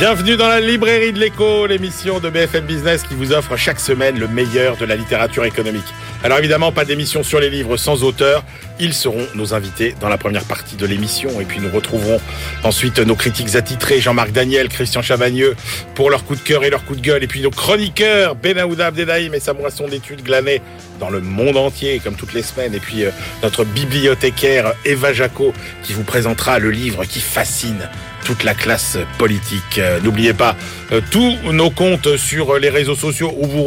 [0.00, 4.18] Bienvenue dans la librairie de l'écho, l'émission de BFM Business qui vous offre chaque semaine
[4.18, 5.84] le meilleur de la littérature économique.
[6.24, 8.42] Alors évidemment, pas d'émission sur les livres sans auteur.
[8.78, 11.38] Ils seront nos invités dans la première partie de l'émission.
[11.38, 12.18] Et puis nous retrouverons
[12.64, 15.54] ensuite nos critiques attitrés, Jean-Marc Daniel, Christian Chavagneux,
[15.94, 17.22] pour leur coup de cœur et leur coup de gueule.
[17.22, 20.62] Et puis nos chroniqueurs, Benaouda Abdedaïm et sa moisson d'études glanées
[20.98, 22.74] dans le monde entier, comme toutes les semaines.
[22.74, 23.10] Et puis euh,
[23.42, 27.86] notre bibliothécaire Eva Jaco qui vous présentera le livre qui fascine
[28.44, 29.78] la classe politique.
[29.78, 30.56] Euh, N'oubliez pas
[30.92, 33.64] euh, tous nos comptes sur les réseaux sociaux où vous,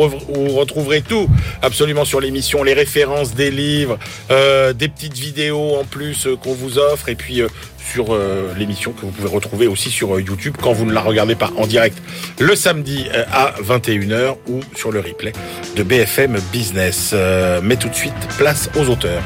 [0.55, 1.29] retrouverez tout
[1.61, 3.97] absolument sur l'émission, les références des livres,
[4.31, 7.47] euh, des petites vidéos en plus euh, qu'on vous offre et puis euh,
[7.91, 11.01] sur euh, l'émission que vous pouvez retrouver aussi sur euh, YouTube quand vous ne la
[11.01, 11.97] regardez pas en direct
[12.39, 15.33] le samedi euh, à 21h ou sur le replay
[15.75, 17.11] de BFM Business.
[17.13, 19.21] Euh, mais tout de suite, place aux auteurs.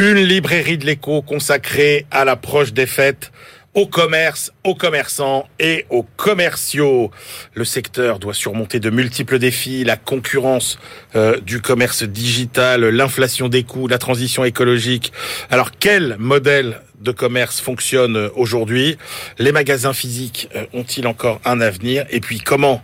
[0.00, 3.32] Une librairie de l'écho consacrée à l'approche des fêtes,
[3.74, 7.10] au commerce, aux commerçants et aux commerciaux.
[7.52, 10.78] Le secteur doit surmonter de multiples défis, la concurrence
[11.16, 15.12] euh, du commerce digital, l'inflation des coûts, la transition écologique.
[15.50, 18.96] Alors quel modèle de commerce fonctionne aujourd'hui?
[19.38, 22.06] Les magasins physiques euh, ont-ils encore un avenir?
[22.08, 22.82] Et puis comment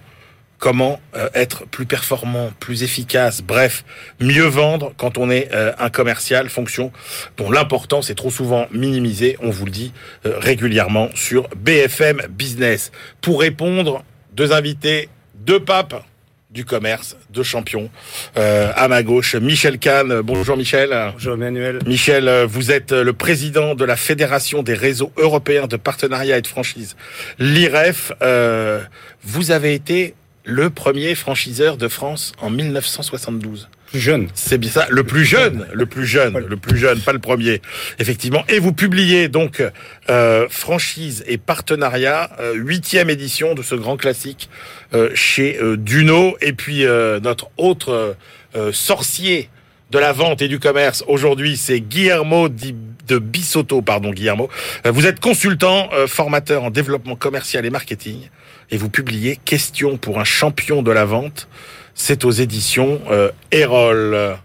[0.58, 3.84] comment euh, être plus performant, plus efficace, bref,
[4.20, 6.92] mieux vendre quand on est euh, un commercial, fonction
[7.36, 9.92] dont l'importance est trop souvent minimisée, on vous le dit
[10.24, 12.92] euh, régulièrement sur BFM Business.
[13.20, 16.02] Pour répondre, deux invités, deux papes
[16.50, 17.90] du commerce, deux champions.
[18.38, 20.22] Euh, à ma gauche, Michel Kahn.
[20.22, 20.88] Bonjour Michel.
[21.12, 21.80] Bonjour Emmanuel.
[21.86, 26.46] Michel, vous êtes le président de la Fédération des réseaux européens de partenariat et de
[26.46, 26.96] franchise,
[27.38, 28.12] l'IREF.
[28.22, 28.80] Euh,
[29.22, 30.14] vous avez été
[30.48, 33.68] le premier franchiseur de France en 1972.
[33.90, 34.28] Plus jeune.
[34.34, 37.60] C'est bien ça, le plus jeune, le plus jeune, le plus jeune, pas le premier,
[37.98, 38.44] effectivement.
[38.48, 39.62] Et vous publiez donc
[40.08, 44.48] euh, franchise et partenariat, euh, huitième édition de ce grand classique
[44.94, 46.36] euh, chez euh, Duno.
[46.40, 48.16] Et puis euh, notre autre
[48.56, 49.50] euh, sorcier
[49.92, 52.74] de la vente et du commerce aujourd'hui, c'est Guillermo di-
[53.06, 54.48] de Bisotto, pardon Guillermo.
[54.84, 58.30] Euh, Vous êtes consultant, euh, formateur en développement commercial et marketing,
[58.70, 61.48] et vous publiez Question pour un champion de la vente.
[61.94, 64.36] C'est aux éditions euh, Erol.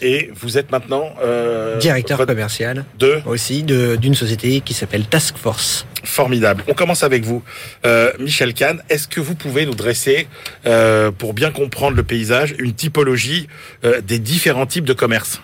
[0.00, 5.86] Et vous êtes maintenant euh, directeur commercial de aussi d'une société qui s'appelle Task Force.
[6.04, 6.64] formidable.
[6.68, 7.42] On commence avec vous,
[7.84, 8.82] euh, Michel Kahn.
[8.88, 10.26] Est-ce que vous pouvez nous dresser,
[10.66, 13.48] euh, pour bien comprendre le paysage, une typologie
[13.84, 15.40] euh, des différents types de commerce?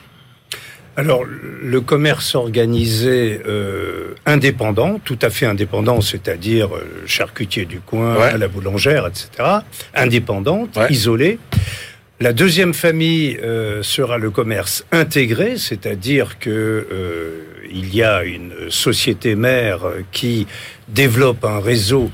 [0.97, 8.17] Alors, le commerce organisé euh, indépendant, tout à fait indépendant, c'est-à-dire euh, charcutier du coin,
[8.17, 8.37] Ouais.
[8.39, 9.29] la boulangère, etc.,
[9.95, 10.89] indépendante, Ouais.
[10.91, 11.39] isolée.
[12.19, 18.53] La deuxième famille euh, sera le commerce intégré, c'est-à-dire que euh, il y a une
[18.69, 19.81] société mère
[20.13, 20.47] qui
[20.89, 22.11] développe un réseau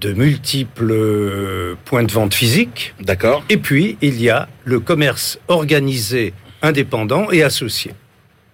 [0.00, 2.94] de multiples points de vente physiques.
[3.00, 6.32] D'accord Et puis, il y a le commerce organisé,
[6.62, 7.92] indépendant et associé.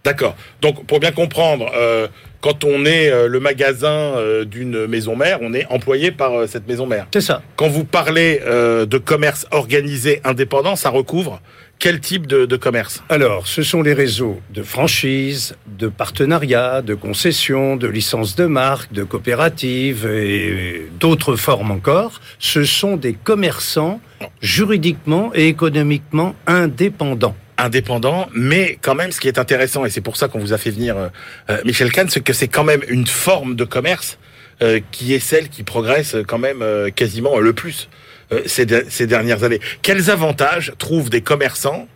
[0.05, 0.35] D'accord.
[0.63, 2.09] Donc, pour bien comprendre, euh,
[2.41, 6.47] quand on est euh, le magasin euh, d'une maison mère, on est employé par euh,
[6.47, 7.07] cette maison mère.
[7.13, 7.43] C'est ça.
[7.57, 11.43] Quand vous parlez euh, de commerce organisé indépendant, ça recouvre
[11.79, 13.03] quel type de, de commerce?
[13.11, 18.93] Alors, ce sont les réseaux de franchise, de partenariat, de concessions, de licences de marque,
[18.93, 22.21] de coopératives et d'autres formes encore.
[22.39, 24.01] Ce sont des commerçants
[24.41, 27.37] juridiquement et économiquement indépendants.
[27.65, 30.59] Indépendant, mais quand même, ce qui est intéressant, et c'est pour ça qu'on vous a
[30.59, 31.09] fait venir euh,
[31.51, 34.19] euh, Michel Kahn, c'est que c'est quand même une forme de commerce
[34.63, 37.89] euh, qui est celle qui progresse quand même euh, quasiment le plus
[38.33, 39.61] euh, ces, ces dernières années.
[39.83, 41.89] Quels avantages trouvent des commerçants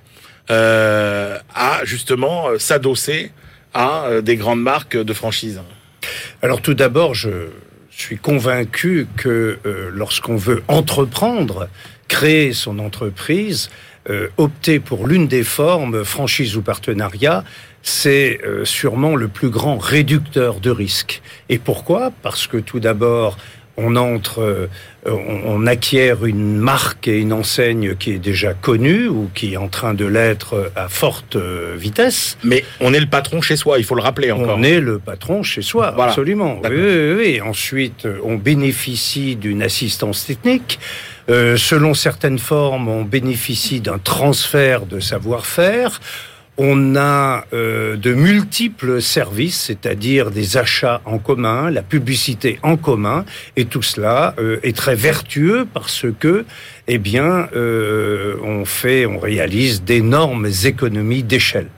[0.51, 3.31] euh, à justement euh, s'adosser
[3.73, 5.61] à euh, des grandes marques de franchise
[6.43, 7.49] Alors tout d'abord, je
[7.91, 11.69] suis convaincu que euh, lorsqu'on veut entreprendre,
[12.09, 13.71] créer son entreprise,
[14.11, 17.45] euh, opter pour l'une des formes, franchise ou partenariat,
[17.85, 21.23] c'est euh, sûrement le plus grand réducteur de risques.
[21.49, 22.11] Et pourquoi?
[22.23, 23.37] Parce que tout d'abord,
[23.77, 24.69] on entre, euh,
[25.07, 29.69] on, acquiert une marque et une enseigne qui est déjà connue ou qui est en
[29.69, 32.39] train de l'être à forte euh, vitesse.
[32.43, 34.57] Mais on est le patron chez soi, il faut le rappeler encore.
[34.59, 36.61] On est le patron chez soi, absolument.
[36.65, 37.41] Oui, oui, oui.
[37.41, 40.79] Ensuite, on bénéficie d'une assistance technique.
[41.31, 46.01] Euh, selon certaines formes, on bénéficie d'un transfert de savoir-faire.
[46.57, 53.25] On a euh, de multiples services, c'est-à-dire des achats en commun, la publicité en commun,
[53.57, 56.45] et tout cela euh, est très vertueux parce que,
[56.87, 61.69] eh bien, on fait, on réalise d'énormes économies d'échelle.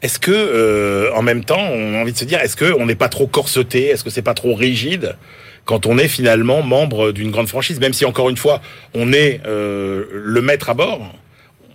[0.00, 2.94] Est-ce que, en même temps, on a envie de se dire, est-ce que on n'est
[2.94, 5.16] pas trop corseté, est-ce que c'est pas trop rigide?
[5.64, 8.60] Quand on est finalement membre d'une grande franchise, même si encore une fois,
[8.94, 11.12] on est le maître à bord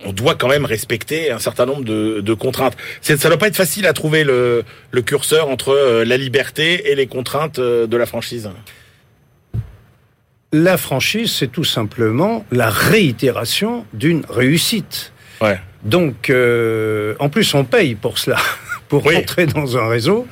[0.04, 2.76] on doit quand même respecter un certain nombre de, contraintes.
[3.00, 4.64] Ça ne doit pas être facile à trouver le,
[5.04, 8.50] curseur entre euh, la liberté et les contraintes euh, de la franchise.
[10.52, 15.12] La franchise, c'est tout simplement la réitération d'une réussite.
[15.40, 15.60] Ouais.
[15.84, 18.38] Donc, euh, en plus, on paye pour cela,
[18.88, 20.26] pour rentrer dans un réseau.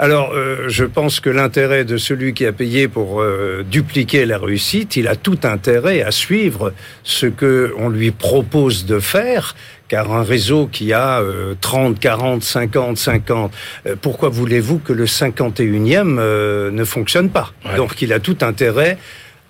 [0.00, 4.38] Alors, euh, je pense que l'intérêt de celui qui a payé pour euh, dupliquer la
[4.38, 6.72] réussite, il a tout intérêt à suivre
[7.02, 9.56] ce que on lui propose de faire,
[9.88, 11.20] car un réseau qui a
[11.60, 13.52] 30, 40, 50, 50,
[14.00, 17.52] pourquoi voulez-vous que le 51e euh, ne fonctionne pas?
[17.76, 18.98] Donc, il a tout intérêt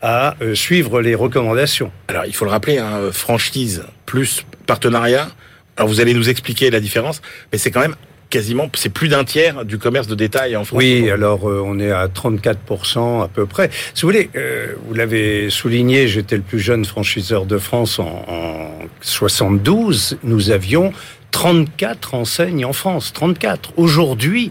[0.01, 1.93] à suivre les recommandations.
[2.07, 5.29] Alors, il faut le rappeler, hein, franchise plus partenariat.
[5.77, 7.21] Alors, vous allez nous expliquer la différence,
[7.53, 7.97] mais c'est quand même
[8.31, 10.79] quasiment, c'est plus d'un tiers du commerce de détail en France.
[10.79, 13.71] Oui, alors euh, on est à 34% à peu près.
[13.95, 18.25] Si vous voulez, euh, vous l'avez souligné, j'étais le plus jeune franchiseur de France en,
[18.29, 18.69] en
[19.01, 20.19] 72.
[20.25, 20.93] Nous avions
[21.31, 23.73] 34 enseignes en France, 34.
[23.77, 24.51] Aujourd'hui,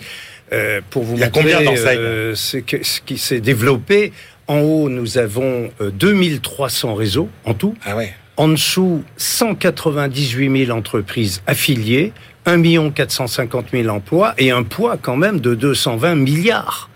[0.53, 1.97] euh, pour vous Il y a montrer combien d'enseignes?
[2.00, 4.13] euh, ce, que- ce qui s'est développé,
[4.47, 7.75] en haut, nous avons euh, 2300 réseaux en tout.
[7.85, 8.13] Ah ouais.
[8.38, 12.13] En dessous, 198 000 entreprises affiliées,
[12.48, 16.90] 1 450 000 emplois et un poids quand même de 220 milliards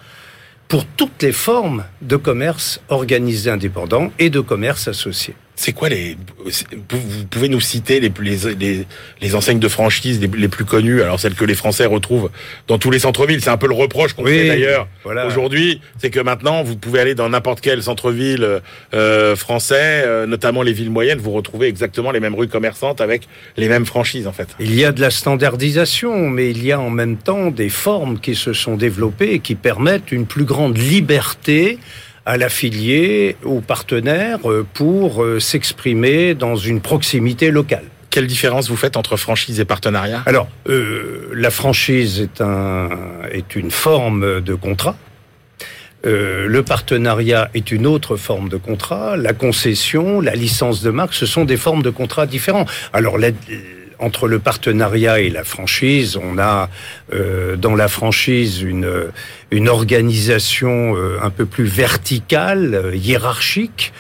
[0.70, 5.36] pour toutes les formes de commerce organisé indépendant et de commerce associé.
[5.64, 6.18] C'est quoi les
[6.90, 8.86] vous pouvez nous citer les les les,
[9.22, 12.32] les enseignes de franchise les, les plus connues alors celles que les Français retrouvent
[12.68, 13.42] dans tous les centres-villes.
[13.44, 15.28] C'est un peu le reproche qu'on Oui, fait d'ailleurs voilà.
[15.28, 15.80] aujourd'hui.
[16.00, 18.62] C'est que maintenant vous pouvez aller dans n'importe quel centre-ville
[18.96, 23.28] euh, français euh, notamment les villes moyennes vous retrouvez exactement les mêmes rues commerçantes avec
[23.56, 24.48] les mêmes franchises en fait.
[24.60, 28.20] Il y a de la standardisation, mais il y a en même temps des formes
[28.20, 31.78] qui se sont développées et qui permettent une plus grande liberté
[32.26, 37.84] à l'affilié, aux partenaires, euh, pour euh, s'exprimer dans une proximité locale.
[38.12, 40.22] quelle différence vous faites entre franchise et partenariat?
[40.26, 42.90] Alors, euh, la franchise est, un,
[43.32, 44.96] est une forme de contrat.
[46.06, 49.18] Euh, le partenariat est une autre forme de contrat.
[49.18, 52.66] La concession, la licence de marque, ce sont des formes de contrats différents.
[52.92, 53.30] Alors, la-
[54.02, 56.70] entre le partenariat et la franchise, on a
[57.14, 58.90] euh, dans la franchise une,
[59.52, 63.94] une organisation euh, un peu plus verticale, euh, hiérarchique.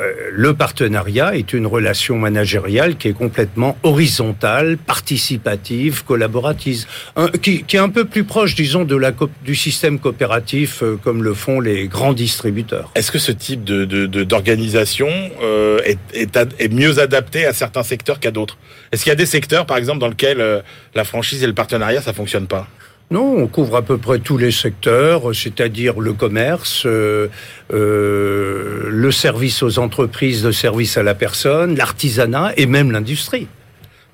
[0.00, 6.84] Euh, le partenariat est une relation managériale qui est complètement horizontale, participative, collaborative,
[7.16, 9.12] Un- qui, qui est un peu plus proche, disons, de la,
[9.44, 12.90] du système coopératif euh, comme le font les grands distributeurs.
[12.96, 15.08] Est-ce que ce type de de- de- d'organisation
[15.42, 18.58] euh, est, est, est mieux adapté à certains secteurs qu'à d'autres?
[18.90, 20.60] Est-ce qu'il y a des secteurs, par exemple, dans lesquels euh,
[20.94, 22.66] la franchise et le partenariat ça fonctionne pas?
[23.10, 27.28] Non, on couvre à peu près tous les secteurs, c'est-à-dire le commerce, euh,
[27.72, 33.46] euh, le service aux entreprises, le service à la personne, l'artisanat et même l'industrie.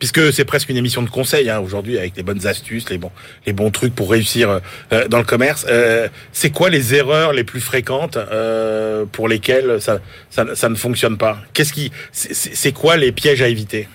[0.01, 3.13] Puisque c'est presque une émission de conseil hein, aujourd'hui, avec les bonnes astuces, les bons
[3.47, 4.61] les bons trucs pour réussir
[4.93, 5.67] euh, dans le commerce.
[5.69, 10.75] Euh, c'est quoi les erreurs les plus fréquentes euh, pour lesquelles ça, ça ça ne
[10.75, 11.39] fonctionne pas?
[11.53, 13.89] Qu'est-ce qui c'est quoi les pièges à éviter?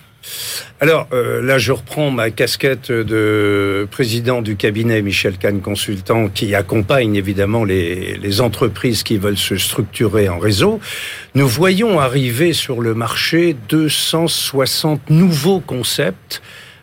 [0.80, 6.54] Alors euh, là, je reprends ma casquette de président du cabinet Michel Kahn Consultant, qui
[6.54, 10.80] accompagne évidemment les, les entreprises qui veulent se structurer en réseau.
[11.34, 16.42] Nous voyons arriver sur le marché 260 nouveaux concepts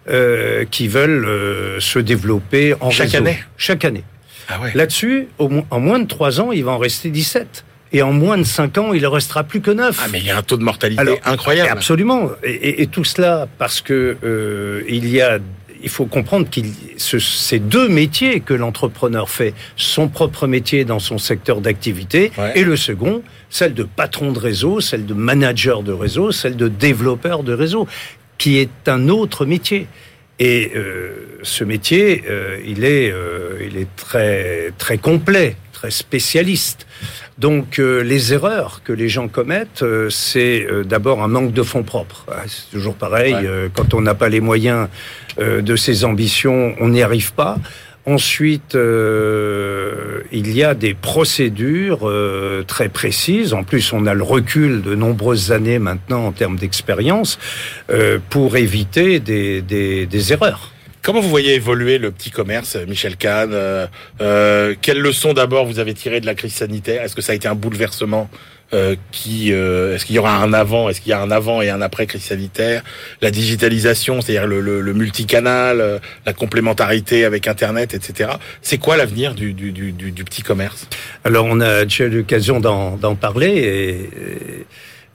[0.09, 3.17] euh, qui veulent euh, se développer en Chaque réseau.
[3.23, 3.43] année?
[3.57, 4.03] Chaque année.
[4.49, 4.71] Ah ouais.
[4.75, 7.63] Là-dessus, en moins de trois ans, il va en rester 17.
[7.93, 9.99] Et en moins de cinq ans, il en restera plus que neuf.
[10.03, 11.69] Ah mais il y a un taux de mortalité Alors, incroyable.
[11.71, 12.31] Absolument.
[12.43, 15.37] Et, et- et tout cela parce que euh, il y a,
[15.83, 20.99] il faut comprendre qu'il ce, ces deux métiers que l'entrepreneur fait, son propre métier dans
[20.99, 22.53] son secteur d'activité, Ouais.
[22.55, 26.67] et le second, celle de patron de réseau, celle de manager de réseau, celle de
[26.69, 27.87] développeur de réseau,
[28.39, 29.87] qui est un autre métier.
[30.39, 31.11] Et euh,
[31.43, 36.87] ce métier, euh, il est, euh, il est très très complet, très spécialistes.
[37.37, 42.25] Donc les erreurs que les gens commettent, c'est d'abord un manque de fonds propres.
[42.31, 43.35] Ah, c'est toujours pareil,
[43.73, 44.87] quand on n'a pas les moyens
[45.39, 47.57] de ses ambitions, on n'y arrive pas.
[48.05, 53.53] Ensuite, euh, il y a des procédures euh, très précises.
[53.53, 57.39] En plus, on a le recul de nombreuses années maintenant en termes d'expérience
[57.89, 60.72] euh, pour éviter des, des, des, erreurs.
[61.03, 65.93] Comment vous voyez évoluer le petit commerce, Michel Kahn euh, Quelles leçons d'abord vous avez
[65.93, 67.03] tirées de la crise sanitaire?
[67.03, 68.29] Est-ce que ça a été un bouleversement
[68.73, 71.61] euh, qui euh, est-ce qu'il y aura un avant, est-ce qu'il y a un avant
[71.61, 72.83] et un après crise sanitaire,
[73.21, 78.31] la digitalisation, c'est-à-dire le, le, le multicanal, euh, la complémentarité avec Internet, etc.
[78.61, 80.87] C'est quoi l'avenir du, du, du, du, petit commerce?
[81.25, 84.65] Alors on a déjà eu l'occasion d'en parler et,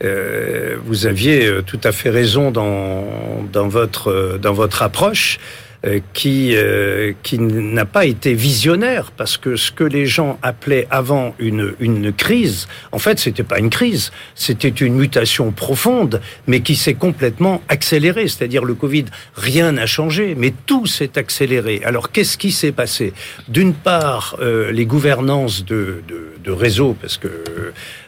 [0.05, 3.05] euh, vous aviez tout à fait raison dans,
[3.51, 5.39] dans votre dans votre approche.
[5.87, 10.89] Euh, qui euh, qui n'a pas été visionnaire parce que ce que les gens appelaient
[10.91, 16.63] avant une une crise, en fait, c'était pas une crise, c'était une mutation profonde, mais
[16.63, 18.27] qui s'est complètement accélérée.
[18.27, 19.05] C'est-à-dire le Covid,
[19.37, 21.81] rien n'a changé, mais tout s'est accéléré.
[21.85, 23.13] Alors qu'est-ce qui s'est passé?
[23.47, 27.29] D'une part, euh, les gouvernances de, de, de réseaux, parce que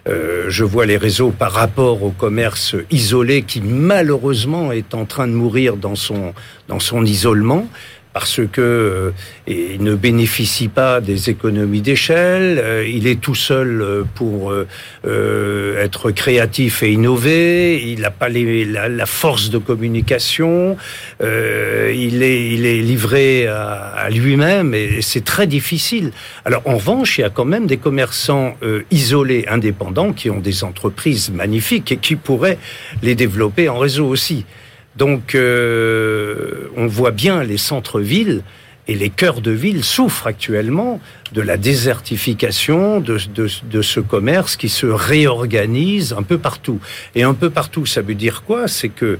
[0.09, 5.29] euh, je vois les réseaux par rapport au commerce isolé qui malheureusement est en train
[5.29, 6.35] de mourir dans son,
[6.67, 7.60] dans son isolement
[8.12, 9.11] parce que euh,
[9.47, 14.52] il ne bénéficie pas des économies d'échelle, euh, il est tout seul euh, pour
[15.05, 20.76] être créatif et innover, il n'a pas la, force de communication,
[21.21, 26.12] il est livré à, lui-même et c'est très difficile.
[26.45, 28.57] Alors en revanche, il y a quand même des commerçants
[28.90, 32.59] isolés, indépendants, qui ont des entreprises magnifiques et qui pourraient
[33.02, 34.45] les développer en réseau aussi.
[35.00, 38.42] Donc, euh, on voit bien les centres-villes
[38.87, 41.00] et les cœurs de ville souffrent actuellement
[41.33, 46.80] de la désertification de, de, ce commerce qui se réorganise un peu partout.
[47.14, 48.69] Et un peu partout, ça veut dire quoi?
[48.69, 49.19] C'est que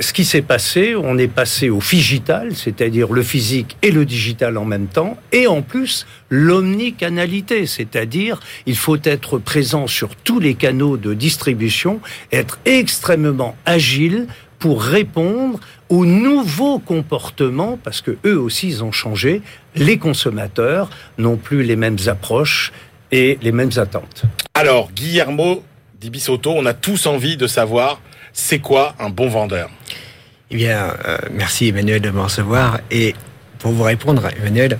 [0.00, 4.56] ce qui s'est passé, on est passé au digital, c'est-à-dire le physique et le digital
[4.56, 10.54] en même temps, et en plus l'omnicanalité, c'est-à-dire il faut être présent sur tous les
[10.54, 14.28] canaux de distribution, être extrêmement agile
[14.58, 19.42] pour répondre aux nouveaux comportements, parce que eux aussi ils ont changé.
[19.74, 22.72] Les consommateurs n'ont plus les mêmes approches
[23.12, 24.24] et les mêmes attentes.
[24.54, 25.62] Alors, Guillermo
[26.00, 28.00] d'Ibisotto, on a tous envie de savoir
[28.32, 29.70] c'est quoi un bon vendeur?
[30.50, 32.80] Eh bien, euh, merci Emmanuel de me recevoir.
[32.90, 33.14] Et
[33.58, 34.78] pour vous répondre, Emmanuel,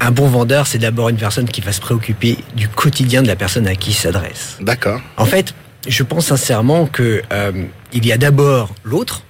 [0.00, 3.36] un bon vendeur, c'est d'abord une personne qui va se préoccuper du quotidien de la
[3.36, 4.56] personne à qui il s'adresse.
[4.60, 5.00] D'accord.
[5.16, 5.54] En fait,
[5.86, 9.22] je pense sincèrement que euh, il y a d'abord l'autre,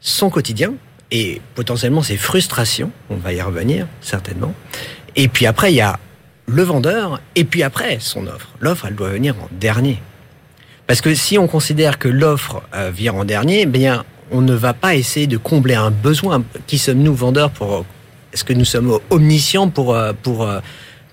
[0.00, 0.74] son quotidien
[1.10, 2.90] et potentiellement ses frustrations.
[3.10, 4.54] On va y revenir certainement.
[5.14, 5.98] Et puis après, il y a
[6.46, 8.48] le vendeur et puis après son offre.
[8.60, 10.00] L'offre, elle doit venir en dernier.
[10.86, 14.54] Parce que si on considère que l'offre euh, vient en dernier, eh bien, on ne
[14.54, 16.44] va pas essayer de combler un besoin.
[16.66, 17.84] Qui sommes-nous vendeurs pour
[18.32, 20.48] Est-ce que nous sommes omniscients pour euh, pour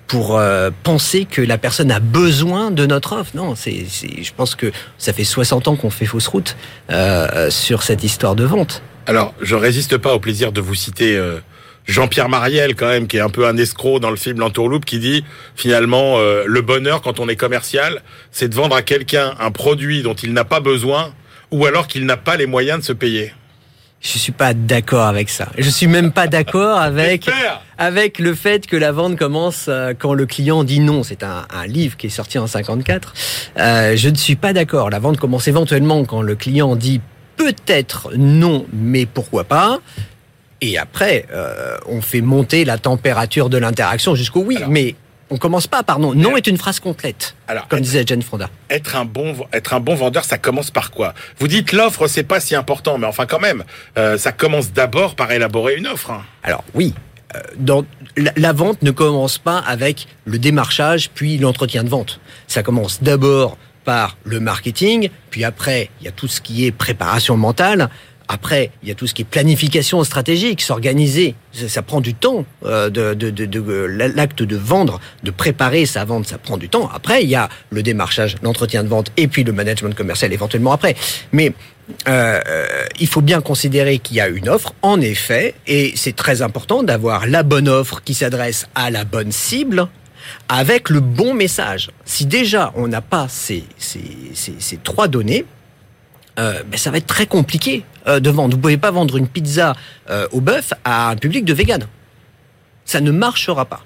[0.08, 3.32] pour euh, penser que la personne a besoin de notre offre.
[3.36, 6.56] Non, c'est, je pense que ça fait 60 ans qu'on fait fausse route
[6.92, 8.82] euh, sur cette histoire de vente.
[9.06, 11.40] Alors, je résiste pas au plaisir de vous citer euh,
[11.86, 15.00] Jean-Pierre Mariel, quand même, qui est un peu un escroc dans le film L'Entourloupe, qui
[15.00, 19.52] dit finalement euh, le bonheur quand on est commercial, c'est de vendre à quelqu'un un
[19.52, 21.14] produit dont il n'a pas besoin
[21.52, 23.34] ou alors qu'il n'a pas les moyens de se payer.
[24.04, 25.48] Je suis pas d'accord avec ça.
[25.58, 27.30] Je suis même pas d'accord avec
[27.78, 31.04] avec le fait que la vente commence euh, quand le client dit non.
[31.04, 33.14] C'est un, un, livre qui est sorti en 54.
[33.58, 34.90] Euh, je ne suis pas d'accord.
[34.90, 37.00] La vente commence éventuellement quand le client dit
[37.38, 39.80] peut-être non, mais pourquoi pas.
[40.62, 44.60] Et après, euh, on fait monter la température de l'interaction jusqu'au oui.
[44.70, 44.96] mais
[45.30, 46.14] on commence pas par non.
[46.14, 47.36] Non est une phrase complète.
[47.48, 48.50] Alors, comme disait Jane Fonda.
[48.70, 51.14] Être un bon, être un bon vendeur, ça commence par quoi?
[51.40, 53.64] Vous dites l'offre, c'est pas si important, mais enfin quand même,
[53.98, 56.12] euh, ça commence d'abord par élaborer une offre.
[56.12, 56.24] Hein.
[56.44, 56.94] Alors oui,
[57.36, 62.20] euh, dans, la, vente ne commence pas avec le démarchage puis l'entretien de vente.
[62.48, 66.72] Ça commence d'abord par le marketing, puis après il y a tout ce qui est
[66.72, 67.90] préparation mentale,
[68.34, 71.36] après, il y a tout ce qui est planification stratégique, s'organiser.
[71.68, 72.46] Ça, prend du temps.
[72.66, 73.70] Euh, de, de
[74.16, 76.90] l'acte de vendre, de préparer sa vente, ça prend du temps.
[76.92, 80.72] Après, il y a le démarchage, l'entretien de vente, et puis le management commercial éventuellement
[80.72, 80.96] après.
[81.32, 81.54] Mais
[82.08, 82.42] euh,
[83.00, 86.82] il faut bien considérer qu'il y a une offre, en effet, et c'est très important
[86.82, 89.88] d'avoir la bonne offre qui s'adresse à la bonne cible
[90.50, 91.92] avec le bon message.
[92.04, 94.02] Si déjà on n'a pas ces, ces,
[94.34, 95.46] ces, trois données,
[96.40, 98.56] euh, ben, ça va être très compliqué euh, de vendre.
[98.56, 99.76] Vous pouvez pas vendre une pizza
[100.10, 101.88] euh, au bœuf à un public de vegan.
[102.86, 103.82] Ça ne marchera pas.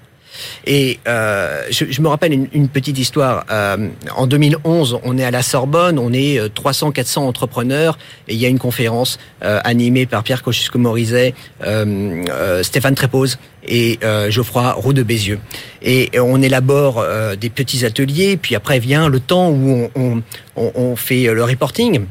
[0.66, 3.44] Et euh, je, je, me rappelle une, une petite histoire.
[3.50, 7.98] Euh, en 2011, on est à la Sorbonne, on est 300-400 entrepreneurs,
[8.28, 11.34] et il y a une conférence euh, animée par Pierre Kosciusko-Morizet,
[11.64, 13.98] euh, euh, Stéphane Trépose et
[14.30, 15.40] Geoffroy Roux de Bézieux.
[15.82, 17.04] Et on élabore
[17.38, 20.22] des petits ateliers, puis après vient le temps où on,
[20.56, 22.06] on, on fait le reporting.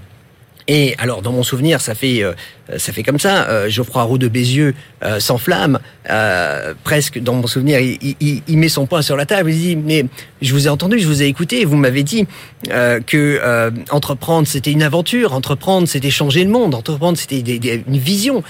[0.68, 2.34] Et alors, dans mon souvenir, ça fait euh,
[2.78, 3.48] ça fait comme ça.
[3.48, 8.58] Euh, Geoffroy Roux de Bézieux euh, s'enflamme, euh, presque dans mon souvenir, il, il, il,
[8.58, 9.52] met son poing sur la table.
[9.52, 10.06] Il dit mais
[10.42, 12.28] je vous ai entendu, je vous ai écouté, vous m'avez dit
[12.66, 17.98] que entreprendre c'était une aventure, entreprendre c'était changer le monde, entreprendre c'était des, des, une
[17.98, 18.44] vision.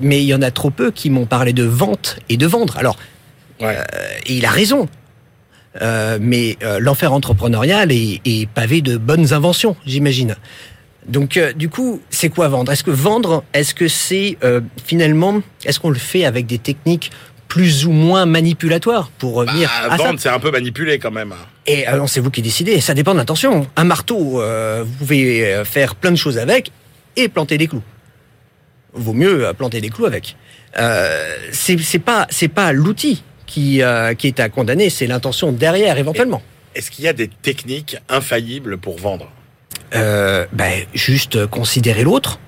[0.00, 2.76] mais il y en a trop peu qui m'ont parlé de vente et de vendre.
[2.76, 2.96] Alors,
[3.60, 3.76] ouais.
[4.26, 4.88] et il a raison.
[5.80, 10.36] Euh, mais euh, l'enfer entrepreneurial est, est, pavé de bonnes inventions, j'imagine.
[11.06, 12.70] Donc euh, du coup, c'est quoi vendre?
[12.70, 17.10] Est-ce que vendre, est-ce que c'est euh, finalement, est-ce qu'on le fait avec des techniques
[17.52, 21.34] plus ou moins manipulatoires pour revenir bah, à vendre, c'est un peu manipulé quand même.
[21.66, 22.80] Et alors c'est vous qui décidez.
[22.80, 23.66] Ça dépend de l'intention.
[23.76, 26.70] Un marteau, euh, vous pouvez euh, faire plein de choses avec
[27.14, 27.82] et planter des clous.
[28.94, 30.36] Vaut mieux euh, planter des clous avec.
[30.78, 33.82] Euh, c'est pas c'est pas l'outil qui
[34.16, 36.40] qui est à condamner, c'est l'intention derrière éventuellement.
[36.74, 39.30] Est-ce qu'il y a des techniques infaillibles pour vendre?
[39.94, 42.38] Euh, ben, juste considérer l'autre,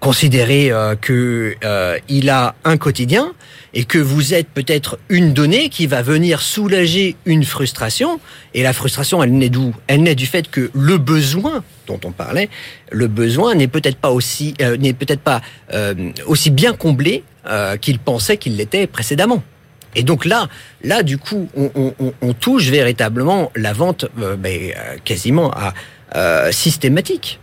[0.00, 3.32] considérer euh, que euh, il a un quotidien
[3.74, 8.20] et que vous êtes peut-être une donnée qui va venir soulager une frustration.
[8.54, 9.74] Et la frustration, elle naît d'où?
[9.86, 12.48] Elle naît du fait que le besoin dont on parlait,
[12.90, 15.40] le besoin n'est peut-être pas aussi euh, n'est peut-être pas
[15.74, 15.94] euh,
[16.26, 19.42] aussi bien comblé euh, qu'il pensait qu'il l'était précédemment.
[19.94, 20.48] Et donc là,
[20.84, 24.72] là du coup, on, on, on touche véritablement la vente ben,
[25.04, 25.70] quasiment à euh,
[26.52, 27.40] systématique.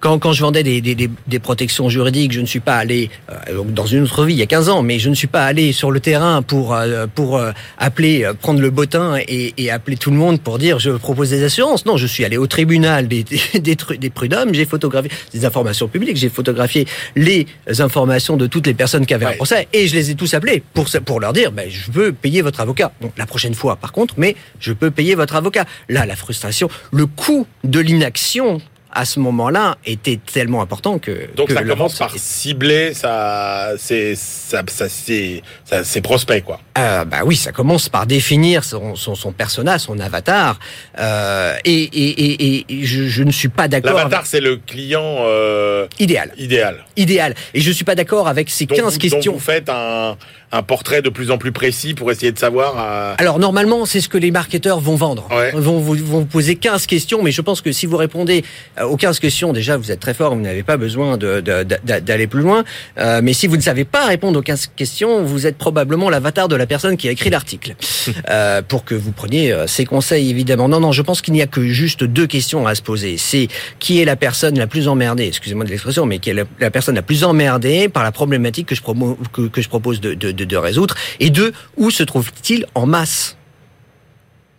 [0.00, 3.62] Quand, quand je vendais des, des, des, protections juridiques, je ne suis pas allé euh,
[3.64, 5.72] dans une autre vie il y a 15 ans, mais je ne suis pas allé
[5.72, 9.96] sur le terrain pour euh, pour euh, appeler, euh, prendre le bottin et, et, appeler
[9.96, 11.86] tout le monde pour dire je propose des assurances.
[11.86, 13.24] Non, je suis allé au tribunal des
[13.54, 17.46] des, des prud'hommes, j'ai photographié des informations publiques, j'ai photographié les
[17.78, 19.32] informations de toutes les personnes qui avaient ouais.
[19.32, 22.12] un procès et je les ai tous appelés pour pour leur dire ben, je veux
[22.12, 22.92] payer votre avocat.
[23.00, 25.64] Donc la prochaine fois, par contre, mais je peux payer votre avocat.
[25.88, 28.60] Là, la frustration, le coût de l'inaction
[28.94, 34.14] à ce moment-là était tellement important que donc que ça commence par cibler ça c'est
[34.14, 35.42] ça, ça c'est
[35.82, 36.60] ses prospects quoi.
[36.78, 40.58] Euh, bah oui ça commence par définir son son, son persona son avatar.
[40.98, 44.30] Euh, et, et, et, et je, je, ne suis pas d'accord l'avatar avec...
[44.30, 46.32] c'est le client euh, idéal.
[46.36, 49.44] idéal idéal et je suis pas d'accord avec ces donc 15 vous, questions donc vous
[49.44, 50.16] faites un
[50.54, 52.74] un portrait de plus en plus précis pour essayer de savoir.
[52.78, 53.14] Euh...
[53.18, 55.28] Alors normalement, c'est ce que les marketeurs vont vendre.
[55.30, 55.50] Ouais.
[55.52, 58.44] Vont, vous, vont vous poser 15 questions, mais je pense que si vous répondez
[58.80, 62.26] aux 15 questions, déjà vous êtes très fort, vous n'avez pas besoin d'aller de, de,
[62.26, 62.64] plus loin.
[62.98, 66.46] Euh, mais si vous ne savez pas répondre aux 15 questions, vous êtes probablement l'avatar
[66.46, 67.74] de la personne qui a écrit l'article.
[68.30, 70.68] euh, pour que vous preniez ces conseils, évidemment.
[70.68, 73.16] Non, non, je pense qu'il n'y a que juste deux questions à se poser.
[73.18, 73.48] C'est
[73.80, 76.70] qui est la personne la plus emmerdée, excusez-moi de l'expression, mais qui est la, la,
[76.70, 80.14] personne la plus emmerdée par la problématique que je, promo, que, que je propose de,
[80.14, 83.36] de, de, de résoudre Et deux, où se trouve-t-il en masse?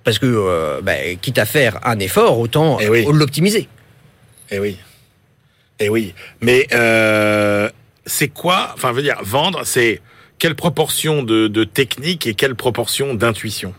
[0.03, 3.05] Parce que, euh, bah, quitte à faire un effort, autant eh oui.
[3.11, 3.67] l'optimiser.
[4.51, 4.77] Eh oui.
[5.79, 6.13] Eh oui.
[6.41, 7.69] Mais euh,
[8.05, 10.01] c'est quoi Enfin, veut dire, vendre, c'est
[10.37, 13.73] quelle proportion de, de, technique et quelle proportion d'intuition?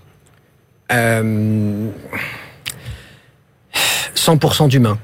[0.92, 1.88] Euh,
[4.14, 4.98] 100% d'humain.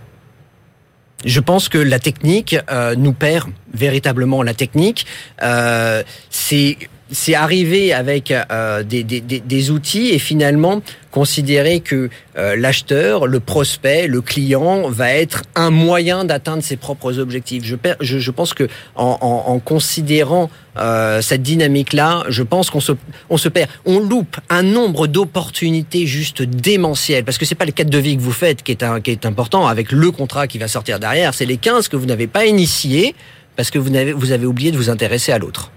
[1.25, 5.07] Je pense que la technique euh, nous perd véritablement la technique.
[5.43, 6.77] Euh, c'est
[7.13, 13.39] c'est arriver avec euh, des, des, des, outils et finalement considérer que euh, l'acheteur, le
[13.39, 17.65] prospect, le client va être un moyen d'atteindre ses propres objectifs.
[17.65, 22.81] Je, je, je pense que en, en, en considérant euh, cette dynamique-là, je pense qu'on
[22.81, 22.93] se,
[23.29, 23.69] on se perd.
[23.85, 28.17] On loupe un nombre d'opportunités juste démentielles parce que c'est pas le cadre de vie
[28.17, 30.99] que vous faites qui est, un, qui est important avec le contrat qui va sortir
[30.99, 31.35] derrière.
[31.35, 33.15] C'est les 15 que vous n'avez pas initiés
[33.55, 35.71] parce que vous vous avez oublié de vous intéresser à l'autre.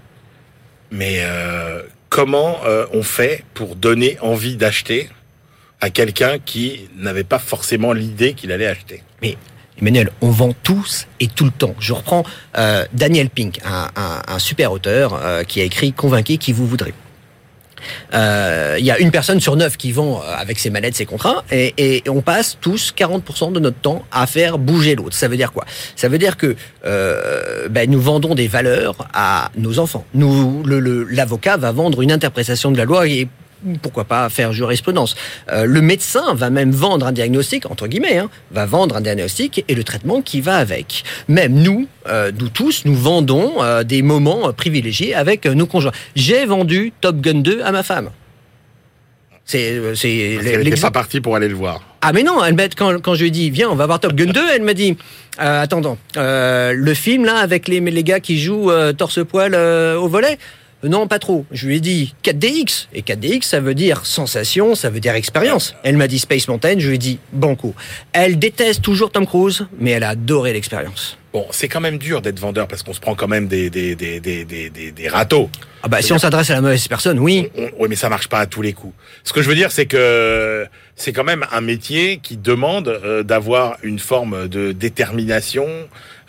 [0.90, 5.08] Mais euh, comment euh, on fait pour donner envie d'acheter
[5.80, 9.02] à quelqu'un qui n'avait pas forcément l'idée qu'il allait acheter?
[9.22, 9.36] Mais
[9.78, 11.74] Emmanuel, on vend tous et tout le temps.
[11.80, 12.24] Je reprends
[12.56, 16.94] euh, Daniel Pink, un, super auteur qui a écrit Convainquez qui vous voudrez.
[18.12, 21.44] Il euh, y a une personne sur neuf qui vend avec ses manettes, ses contrats,
[21.50, 25.14] et, et on passe tous 40% de notre temps à faire bouger l'autre.
[25.14, 25.64] Ça veut dire quoi?
[25.94, 30.04] Ça veut dire que euh, ben, nous vendons des valeurs à nos enfants.
[30.14, 30.64] Nous,
[31.10, 33.06] l'avocat va vendre une interprétation de la loi
[33.82, 35.16] pourquoi pas faire jurisprudence.
[35.50, 39.64] Euh, le médecin va même vendre un diagnostic, entre guillemets, hein, va vendre un diagnostic
[39.66, 41.04] et le traitement qui va avec.
[41.28, 45.92] Même nous, euh, nous tous, nous vendons euh, des moments privilégiés avec nos conjoints.
[46.14, 48.10] J'ai vendu Top Gun 2 à ma femme.
[49.44, 51.80] C'est, c'est qu'elle n'était pas partie pour aller le voir.
[52.00, 54.12] Ah mais non, elle quand, quand je lui ai dit viens on va voir Top
[54.12, 54.96] Gun 2, elle m'a dit
[55.40, 60.36] euh, le film là avec les, les gars qui jouent torse poil au volet.
[60.84, 61.44] Euh, Non, pas trop.
[61.50, 62.88] Je lui ai dit 4DX.
[62.92, 65.74] Et 4DX, ça veut dire sensation, ça veut dire expérience.
[65.82, 67.74] Elle m'a dit Space Mountain, je lui ai dit banco.
[68.12, 71.16] Elle déteste toujours Tom Cruise, mais elle a adoré l'expérience.
[71.32, 73.94] Bon, c'est quand même dur d'être vendeur parce qu'on se prend quand même des, des,
[73.94, 75.50] des, des, des, des, râteaux.
[75.82, 77.48] Ah bah si on s'adresse à la mauvaise personne, oui.
[77.58, 78.94] On- oui, mais ça marche pas à tous les coups.
[79.22, 83.22] Ce que je veux dire, c'est que c'est quand même un métier qui demande euh,
[83.22, 85.66] d'avoir une forme de détermination,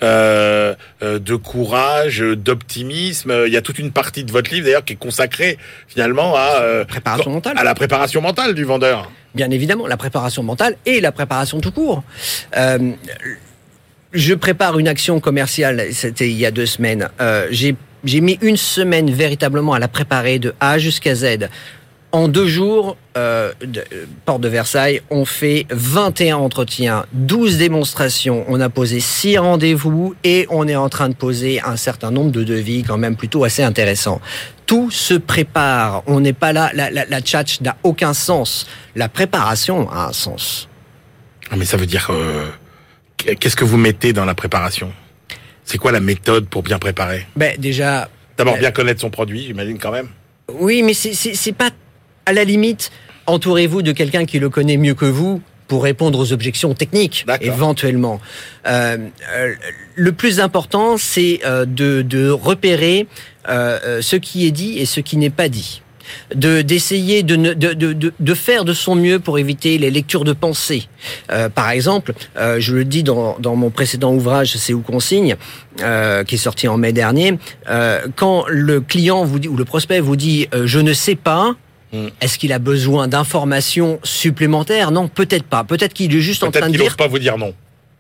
[0.03, 3.33] euh, euh, de courage, d'optimisme.
[3.47, 5.57] Il y a toute une partie de votre livre d'ailleurs qui est consacrée
[5.87, 7.57] finalement à euh, Préparation mentale.
[7.57, 9.11] à la préparation mentale du vendeur.
[9.35, 12.03] bien évidemment, la préparation mentale et la préparation tout court.
[12.55, 12.91] Euh,
[14.13, 17.09] je prépare une action commerciale, c'était il y a deux semaines.
[17.19, 21.49] Euh, j'ai j'ai mis une semaine véritablement à la préparer de A jusqu'à Z.
[22.13, 28.45] En deux jours, euh, de, euh, porte de Versailles, on fait 21 entretiens, 12 démonstrations,
[28.47, 32.31] on a posé 6 rendez-vous et on est en train de poser un certain nombre
[32.31, 34.21] de devis quand même plutôt assez intéressants.
[34.65, 38.67] Tout se prépare, on n'est pas là, la, la, la tchatch n'a aucun sens.
[38.95, 40.69] La préparation a un sens.
[41.51, 42.47] Ah, Mais ça veut dire euh,
[43.17, 44.93] qu'est-ce que vous mettez dans la préparation?
[45.65, 47.27] C'est quoi la méthode pour bien préparer?
[47.35, 50.07] Ben déjà, D'abord bien connaître son produit, j'imagine quand même.
[50.53, 51.71] Oui, mais c'est pas
[52.27, 52.91] à la limite.
[53.25, 58.21] Entourez-vous de quelqu'un qui le connaît mieux que vous pour répondre aux objections techniques, éventuellement.
[58.67, 58.97] Euh,
[59.35, 59.53] euh,
[59.95, 63.07] le plus important, c'est euh, de, de repérer
[63.47, 65.81] ce qui est dit et ce qui n'est pas dit.
[66.33, 70.23] De d'essayer de, ne- de, de, de, faire de son mieux pour éviter les lectures
[70.23, 70.87] de pensée.
[71.31, 75.01] Euh, par exemple, euh, je le dis dans, dans mon précédent ouvrage, c'est où qu'on
[75.01, 75.35] signe,
[75.81, 77.37] euh, qui est sorti en mai dernier.
[78.15, 81.55] quand le client vous dit ou le prospect vous dit je ne sais pas.
[81.93, 82.07] Mm.
[82.21, 84.91] Est-ce qu'il a besoin d'informations supplémentaires?
[84.91, 85.63] Non, peut-être pas.
[85.63, 86.89] Peut-être qu'il est juste en Peut-être train de qu'il dire.
[86.91, 87.53] n'ose pas vous dire non.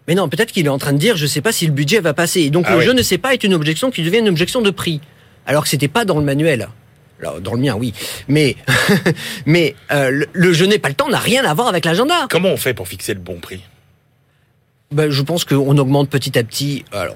[0.07, 1.99] Mais non, peut-être qu'il est en train de dire je sais pas si le budget
[1.99, 2.41] va passer.
[2.41, 2.85] Et donc Ah le oui.
[2.85, 5.01] je ne sais pas est une objection qui devient une objection de prix,
[5.45, 6.69] alors que c'était pas dans le manuel.
[7.19, 7.93] Alors, dans le mien, oui.
[8.27, 8.55] Mais,
[9.47, 12.27] mais euh, le, le je n'ai pas le temps n'a rien à voir avec l'agenda.
[12.29, 13.61] Comment on fait pour fixer le bon prix?
[14.91, 16.85] Ben, je pense qu'on augmente petit à petit.
[16.93, 17.15] Alors,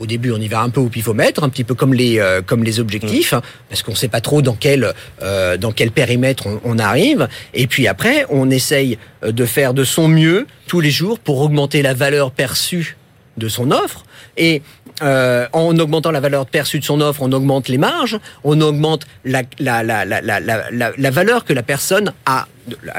[0.00, 2.40] au début, on y va un peu au pifomètre, un petit peu comme les euh,
[2.42, 6.46] comme les objectifs, hein, parce qu'on sait pas trop dans quel euh, dans quel périmètre
[6.46, 7.28] on, on arrive.
[7.54, 11.40] Et puis après, on essaye euh, de faire de son mieux tous les jours pour
[11.40, 12.96] augmenter la valeur perçue
[13.36, 14.04] de son offre.
[14.36, 14.62] Et
[15.02, 19.06] euh, en augmentant la valeur perçue de son offre, on augmente les marges, on augmente
[19.24, 22.46] la, la, la, la, la, la, la- la valeur que la personne a,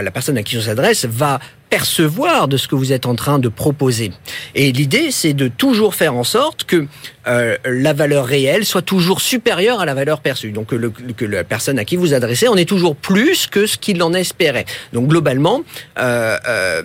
[0.02, 1.40] la personne à qui on s'adresse va
[1.72, 4.12] percevoir de ce que vous êtes en train de proposer.
[4.54, 6.86] Et l'idée, c'est de toujours faire en sorte que
[7.28, 10.52] euh, la valeur réelle soit toujours supérieure à la valeur perçue.
[10.52, 13.66] Donc que, le- que la personne à qui vous adressez en est toujours plus que
[13.66, 14.66] ce qu'il en espérait.
[14.94, 15.64] Donc globalement,
[15.98, 16.84] euh, euh,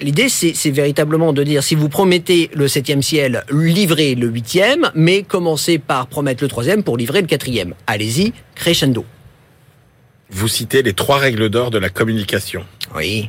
[0.00, 4.90] L'idée, c'est c'est véritablement de dire, si vous promettez le septième ciel, livrez le huitième,
[4.94, 7.74] mais commencez par promettre le troisième pour livrer le quatrième.
[7.86, 9.04] Allez-y, crescendo.
[10.30, 12.64] Vous citez les trois règles d'or de la communication.
[12.96, 13.28] Oui.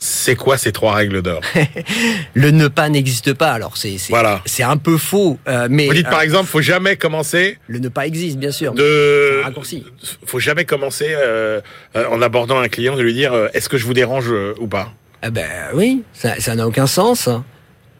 [0.00, 1.40] C'est quoi ces trois règles d'or
[2.34, 4.42] Le ne pas n'existe pas, alors c'est c'est Voilà.
[4.46, 7.80] c'est un peu faux, euh, mais Vous dites par euh, exemple, faut jamais commencer le
[7.80, 8.74] ne pas existe, bien sûr.
[8.74, 9.40] de.
[9.42, 9.84] Un raccourci.
[10.24, 11.60] Faut jamais commencer euh,
[11.96, 14.92] euh, en abordant un client de lui dire est-ce que je vous dérange ou pas?
[15.22, 17.28] Ah ben oui, ça ça n'a aucun sens.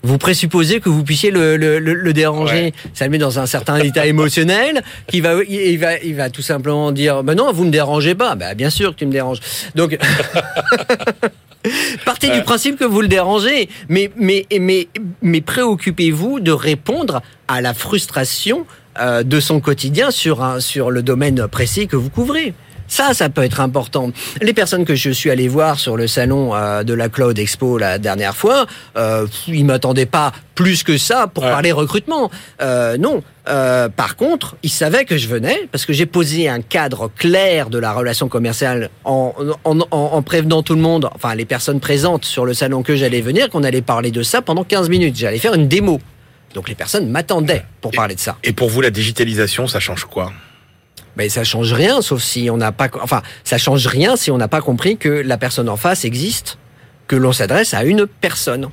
[0.02, 2.54] Vous présupposez que vous puissiez le, le, le, le déranger.
[2.54, 2.72] Ouais.
[2.94, 6.42] Ça le met dans un certain état émotionnel qui va, il va, il va tout
[6.42, 8.34] simplement dire, ben non, vous me dérangez pas.
[8.34, 9.40] Ben bien sûr que tu me déranges.
[9.74, 9.98] Donc,
[12.04, 14.88] partez du principe que vous le dérangez, mais mais mais
[15.22, 18.66] mais préoccupez-vous de répondre à la frustration
[19.00, 22.54] euh, de son quotidien sur un sur le domaine précis que vous couvrez.
[22.88, 24.10] Ça, ça peut être important.
[24.42, 27.78] Les personnes que je suis allé voir sur le salon euh, de la Cloud Expo
[27.78, 31.50] la dernière fois, euh, ils m'attendaient pas plus que ça pour Ouais.
[31.50, 32.30] parler recrutement.
[32.60, 33.22] Euh, non.
[33.48, 37.70] Euh, par contre, ils savaient que je venais parce que j'ai posé un cadre clair
[37.70, 39.32] de la relation commerciale en,
[39.64, 42.96] en, en, en prévenant tout le monde, enfin les personnes présentes sur le salon que
[42.96, 45.16] j'allais venir, qu'on allait parler de ça pendant 15 minutes.
[45.16, 46.00] J'allais faire une démo.
[46.54, 48.36] Donc les personnes m'attendaient pour parler de ça.
[48.44, 50.32] Et pour vous, la digitalisation, ça change quoi?
[51.18, 54.38] Mais ça change rien, sauf si on n'a pas, enfin, ça change rien si on
[54.38, 56.58] n'a pas compris que la personne en face existe,
[57.08, 58.70] que l'on s'adresse à une personne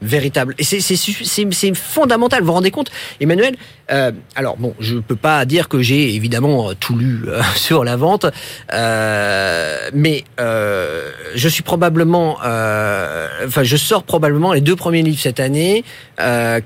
[0.00, 0.54] véritable.
[0.58, 2.40] Et c'est fondamental.
[2.40, 3.56] Vous vous rendez compte, Emmanuel
[3.90, 7.84] euh, Alors bon, je peux pas dire que j'ai évidemment euh, tout lu euh, sur
[7.84, 8.26] la vente,
[8.72, 15.20] euh, mais euh, je suis probablement, euh, enfin, je sors probablement les deux premiers livres
[15.20, 15.84] cette année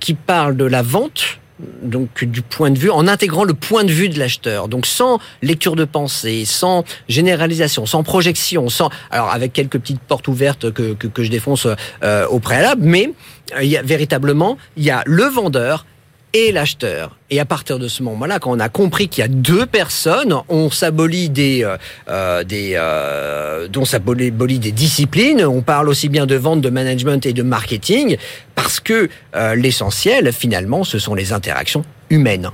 [0.00, 1.38] qui parlent de la vente
[1.82, 5.18] donc du point de vue, en intégrant le point de vue de l'acheteur, donc sans
[5.42, 10.94] lecture de pensée, sans généralisation, sans projection, sans alors avec quelques petites portes ouvertes que
[10.94, 11.66] que, que je défonce
[12.02, 13.12] euh, au préalable, mais
[13.60, 15.84] il y a véritablement il y a le vendeur
[16.32, 17.16] et l'acheteur.
[17.30, 20.34] Et à partir de ce moment-là, quand on a compris qu'il y a deux personnes,
[20.48, 21.76] on s'abolit des, euh,
[22.08, 25.44] euh des, euh, dont s'abolit des disciplines.
[25.44, 28.16] On parle aussi bien de vente, de management et de marketing,
[28.54, 32.50] parce que euh, l'essentiel, finalement, ce sont les interactions humaines.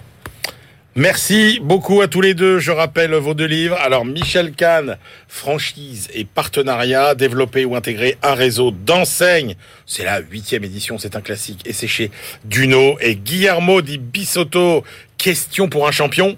[0.96, 2.58] Merci beaucoup à tous les deux.
[2.58, 3.76] Je rappelle vos deux livres.
[3.76, 4.96] Alors, Michel Kahn,
[5.28, 9.54] franchise et partenariat, développer ou intégrer un réseau d'enseignes.
[9.86, 11.60] C'est la huitième édition, c'est un classique.
[11.66, 12.10] Et c'est chez
[12.44, 12.98] Duno.
[13.00, 14.82] Et Guillermo di Bisotto,
[15.18, 16.36] question pour un champion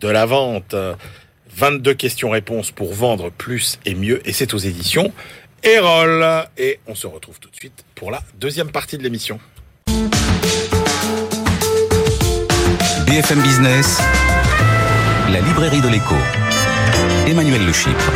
[0.00, 0.74] de la vente.
[1.56, 4.26] 22 questions-réponses pour vendre plus et mieux.
[4.28, 5.12] Et c'est aux éditions
[5.62, 6.24] Erol.
[6.58, 9.38] Et on se retrouve tout de suite pour la deuxième partie de l'émission.
[13.14, 14.00] BFM Business,
[15.30, 16.16] la librairie de l'écho.
[17.28, 18.10] Emmanuel Le Chypre.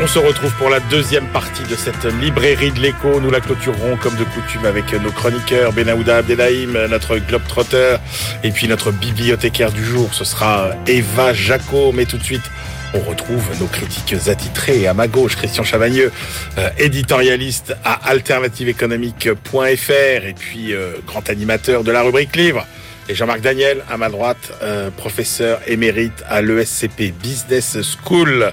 [0.00, 3.20] On se retrouve pour la deuxième partie de cette librairie de l'écho.
[3.20, 7.96] Nous la clôturerons comme de coutume avec nos chroniqueurs Benahouda Abdelhaim, notre globetrotter
[8.44, 10.14] et puis notre bibliothécaire du jour.
[10.14, 11.90] Ce sera Eva Jaco.
[11.90, 12.48] Mais tout de suite,
[12.94, 14.86] on retrouve nos critiques attitrés.
[14.86, 16.12] À ma gauche, Christian Chavagneux,
[16.58, 19.90] euh, éditorialiste à alternativeéconomique.fr
[20.24, 22.66] et puis euh, grand animateur de la rubrique livre.
[23.08, 28.52] Et Jean-Marc Daniel, à ma droite, euh, professeur émérite à l'ESCP Business School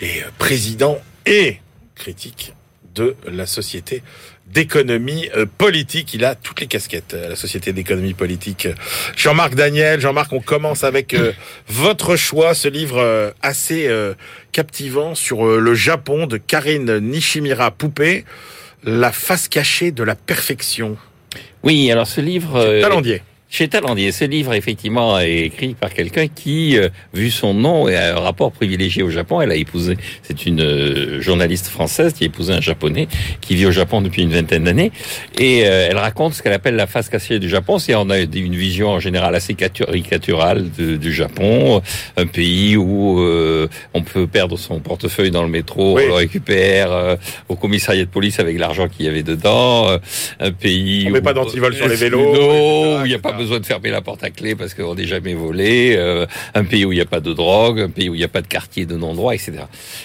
[0.00, 1.60] et président et
[1.94, 2.54] critique
[2.94, 4.02] de la société
[4.46, 6.14] d'économie euh, politique.
[6.14, 8.68] Il a toutes les casquettes, euh, la Société d'économie politique.
[9.16, 11.32] Jean-Marc Daniel, Jean-Marc, on commence avec euh,
[11.68, 13.90] votre choix, ce livre assez
[14.52, 18.24] captivant sur le Japon de Karine Nishimira Poupée,
[18.84, 20.96] La face cachée de la perfection.
[21.62, 22.80] Oui, alors ce livre...
[22.80, 23.22] Talendier.
[23.56, 28.12] Chez Talandier, ce livre, effectivement, est écrit par quelqu'un qui, euh, vu son nom, a
[28.12, 29.40] un rapport privilégié au Japon.
[29.40, 33.08] Elle a épousé, c'est une euh, journaliste française qui a épousé un Japonais
[33.40, 34.92] qui vit au Japon depuis une vingtaine d'années.
[35.38, 37.78] Et euh, elle raconte ce qu'elle appelle la face cachée du Japon.
[37.78, 41.80] C'est on a une vision en général assez caricaturale du Japon,
[42.18, 43.26] un pays où
[43.94, 47.16] on peut perdre son portefeuille dans le métro, on le récupère
[47.48, 49.98] au commissariat de police avec l'argent qu'il y avait dedans,
[50.40, 53.32] un pays on où met pas d'antivol sur les vélos, où il n'y a pas
[53.32, 56.84] besoin de fermer la porte à clé parce qu'on n'est jamais volé, euh, un pays
[56.84, 58.46] où il n'y a pas de drogue, un pays où il n'y a pas de
[58.46, 59.52] quartier de non-droit, etc.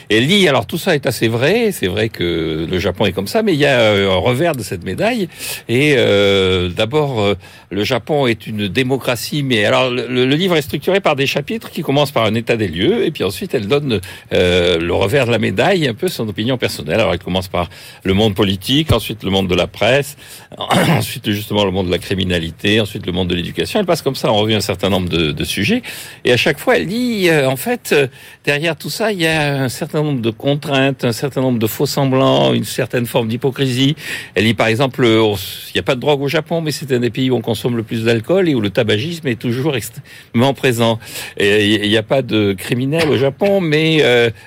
[0.09, 3.11] Et elle dit, alors tout ça est assez vrai, c'est vrai que le Japon est
[3.11, 5.27] comme ça, mais il y a euh, un revers de cette médaille.
[5.67, 7.35] Et euh, d'abord,
[7.69, 11.81] le Japon est une démocratie, mais alors le, livre est structuré par des chapitres qui
[11.81, 13.99] commencent par un état des lieux, et puis ensuite elle donne
[14.31, 16.99] le revers de la médaille, un peu son opinion personnelle.
[16.99, 17.69] Alors elle commence par
[18.03, 20.17] le monde politique, ensuite le monde de la presse,
[20.57, 23.79] ensuite justement le monde de la criminalité, ensuite le monde de l'éducation.
[23.79, 25.81] Elle passe comme ça en revue un certain nombre de, de sujets.
[26.25, 28.07] Et à chaque fois, elle dit, euh, en fait, euh,
[28.45, 31.67] derrière tout ça, il y a un certain nombre de contraintes, un certain nombre de
[31.67, 33.95] faux semblants, une certaine forme d'hypocrisie.
[34.35, 35.35] Elle dit, par exemple, euh,
[35.69, 37.41] il n'y a pas de drogue au Japon, mais c'est un des pays où on
[37.41, 40.99] consomme le plus d'alcool et où le tabagisme est toujours extrêmement présent.
[41.39, 44.03] Il n'y a pas de criminels au Japon, mais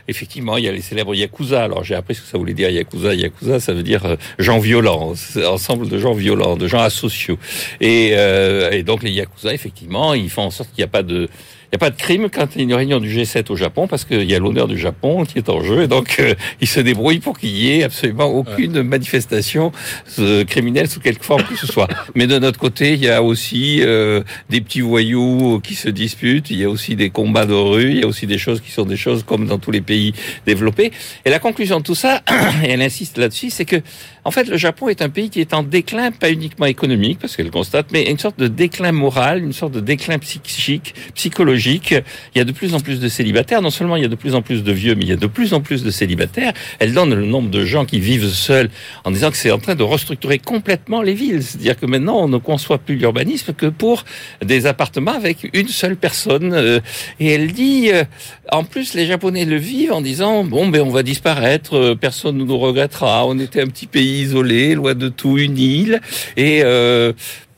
[0.09, 1.63] effectivement, il y a les célèbres Yakuza.
[1.65, 3.15] Alors j'ai appris ce que ça voulait dire Yakuza.
[3.15, 5.15] Yakuza, ça veut dire gens violents,
[5.47, 7.39] ensemble de gens violents, de gens asociaux.
[7.81, 11.03] Et euh, et donc les yakuza, effectivement, ils font en sorte qu'il n'y a pas
[11.03, 11.29] de
[11.75, 13.57] il n'y a pas de crime quand il y a une réunion du G7 au
[13.57, 16.35] Japon parce qu'il y a l'honneur du Japon qui est en jeu et donc euh,
[16.61, 19.73] ils se débrouillent pour qu'il y ait absolument aucune manifestation
[20.21, 21.89] euh, criminelle sous quelque forme que ce soit.
[22.15, 26.49] Mais de notre côté, il y a aussi euh, des petits voyous qui se disputent,
[26.51, 28.71] il y a aussi des combats de rue, il y a aussi des choses qui
[28.71, 30.15] sont des choses comme dans tous les pays
[30.47, 30.93] développés.
[31.25, 32.23] Et la conclusion de tout ça,
[32.63, 33.83] et elle insiste là-dessus, c'est que
[34.25, 37.37] en fait le Japon est un pays qui est en déclin, pas uniquement économique parce
[37.37, 41.95] qu'elle constate, mais une sorte de déclin moral, une sorte de déclin psychique, psychologique
[42.35, 43.63] il y a de plus en plus de célibataires.
[43.63, 45.17] Non seulement il y a de plus en plus de vieux, mais il y a
[45.17, 46.53] de plus en plus de célibataires.
[46.79, 48.71] Elle donne le nombre de gens qui vivent seuls
[49.05, 51.43] en disant que c'est en train de restructurer complètement les villes.
[51.43, 54.05] C'est-à-dire que maintenant, on ne conçoit plus l'urbanisme que pour
[54.45, 56.53] des appartements avec une seule personne.
[56.53, 56.81] Euh,
[57.21, 58.05] et elle dit, euh,
[58.51, 62.39] en plus, les Japonais le vivent en disant, bon, ben, on va disparaître, euh, personne
[62.39, 63.27] ne nous regrettera.
[63.27, 66.01] On était un petit pays isolé, loin de tout, une île.
[66.37, 66.63] Et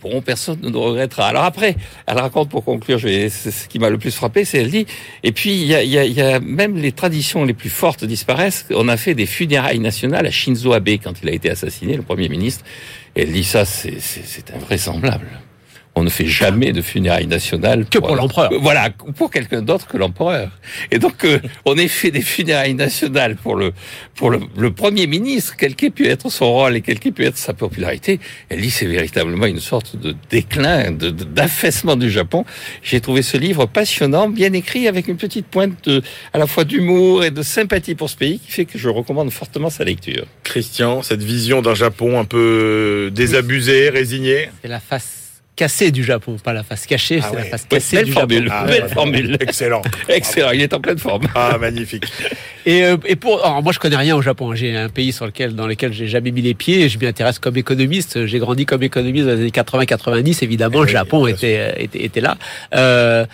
[0.02, 1.28] bon, personne ne nous regrettera.
[1.28, 4.70] Alors après, elle raconte pour conclure, je ce qui m'a le plus frappé, c'est elle
[4.70, 4.86] dit,
[5.22, 8.04] et puis il y a, y, a, y a, même les traditions les plus fortes
[8.04, 8.66] disparaissent.
[8.70, 12.02] On a fait des funérailles nationales à Shinzo Abe quand il a été assassiné, le
[12.02, 12.64] Premier ministre.
[13.14, 15.26] Elle dit ça, c'est invraisemblable.
[15.98, 18.50] On ne fait jamais de funérailles nationales que pour l'empereur.
[18.60, 20.50] Voilà, pour quelqu'un d'autre que l'empereur.
[20.90, 23.72] Et donc, euh, on a fait des funérailles nationales pour le
[24.14, 27.24] pour le, le premier ministre, quel qu'ait pu être son rôle et quel qu'ait pu
[27.24, 28.20] être sa popularité.
[28.50, 32.44] Elle dit c'est véritablement une sorte de déclin, de- de- d'affaissement du Japon.
[32.82, 36.02] J'ai trouvé ce livre passionnant, bien écrit, avec une petite pointe de,
[36.34, 39.30] à la fois d'humour et de sympathie pour ce pays, qui fait que je recommande
[39.30, 40.26] fortement sa lecture.
[40.44, 44.50] Christian, cette vision d'un Japon un peu désabusé, résigné?
[44.62, 45.15] C'est la face
[45.56, 47.42] cassée du Japon, pas la face cachée, Ah c'est ouais.
[47.42, 48.44] la face cassée Belle du formule.
[48.44, 48.56] Japon.
[48.60, 48.88] Ah, Belle ouais.
[48.90, 49.36] formule.
[49.40, 49.82] Excellent.
[50.08, 51.22] Excellent, il est en pleine forme.
[51.34, 52.04] Ah, magnifique.
[52.66, 54.54] Et, euh, et pour, alors moi je connais rien au Japon.
[54.54, 56.82] J'ai un pays sur lequel, dans lequel j'ai jamais mis les pieds.
[56.82, 58.26] Et je m'y intéresse comme économiste.
[58.26, 60.44] J'ai grandi comme économiste dans les années 80-90.
[60.44, 62.36] Évidemment, Eh le oui, Japon était, euh, était, était là.
[62.74, 63.24] Euh,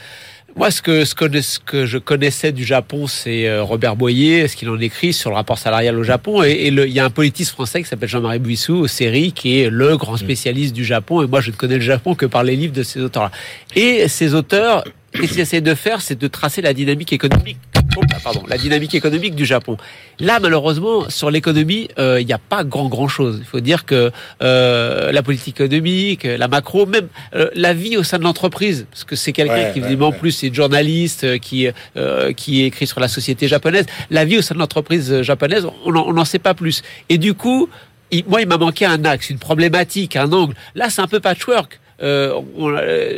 [0.56, 4.46] moi, ce que, ce, que, ce que je connaissais du Japon, c'est euh, Robert Boyer,
[4.48, 6.42] ce qu'il en écrit sur le rapport salarial au Japon.
[6.42, 9.32] Et, et le- il y a un politiste français qui s'appelle Jean-Marie Buissou, au série,
[9.32, 11.22] qui est le grand spécialiste du Japon.
[11.22, 13.30] Et moi, je ne connais le Japon que par les livres de ces auteurs-là.
[13.76, 14.84] Et ces auteurs,
[15.14, 17.58] ce qu'ils essaient de faire, c'est de tracer la dynamique économique.
[17.96, 19.76] Oh, pardon, la dynamique économique du Japon.
[20.18, 23.36] Là, malheureusement, sur l'économie, euh, il n'y a pas grand grand chose.
[23.40, 24.10] Il faut dire que
[24.42, 29.04] euh, la politique économique, la macro, même euh, la vie au sein de l'entreprise, parce
[29.04, 30.16] que c'est quelqu'un Ouais, qui ouais, évidemment ouais.
[30.16, 33.84] plus est journaliste, euh, qui euh, qui écrit sur la société japonaise.
[34.10, 36.82] La vie au sein de l'entreprise japonaise, on n'en on n'en sait pas plus.
[37.10, 37.68] Et du coup,
[38.10, 40.54] il- moi, il m'a manqué un axe, une problématique, un angle.
[40.74, 41.78] Là, c'est un peu patchwork.
[42.02, 42.40] Euh,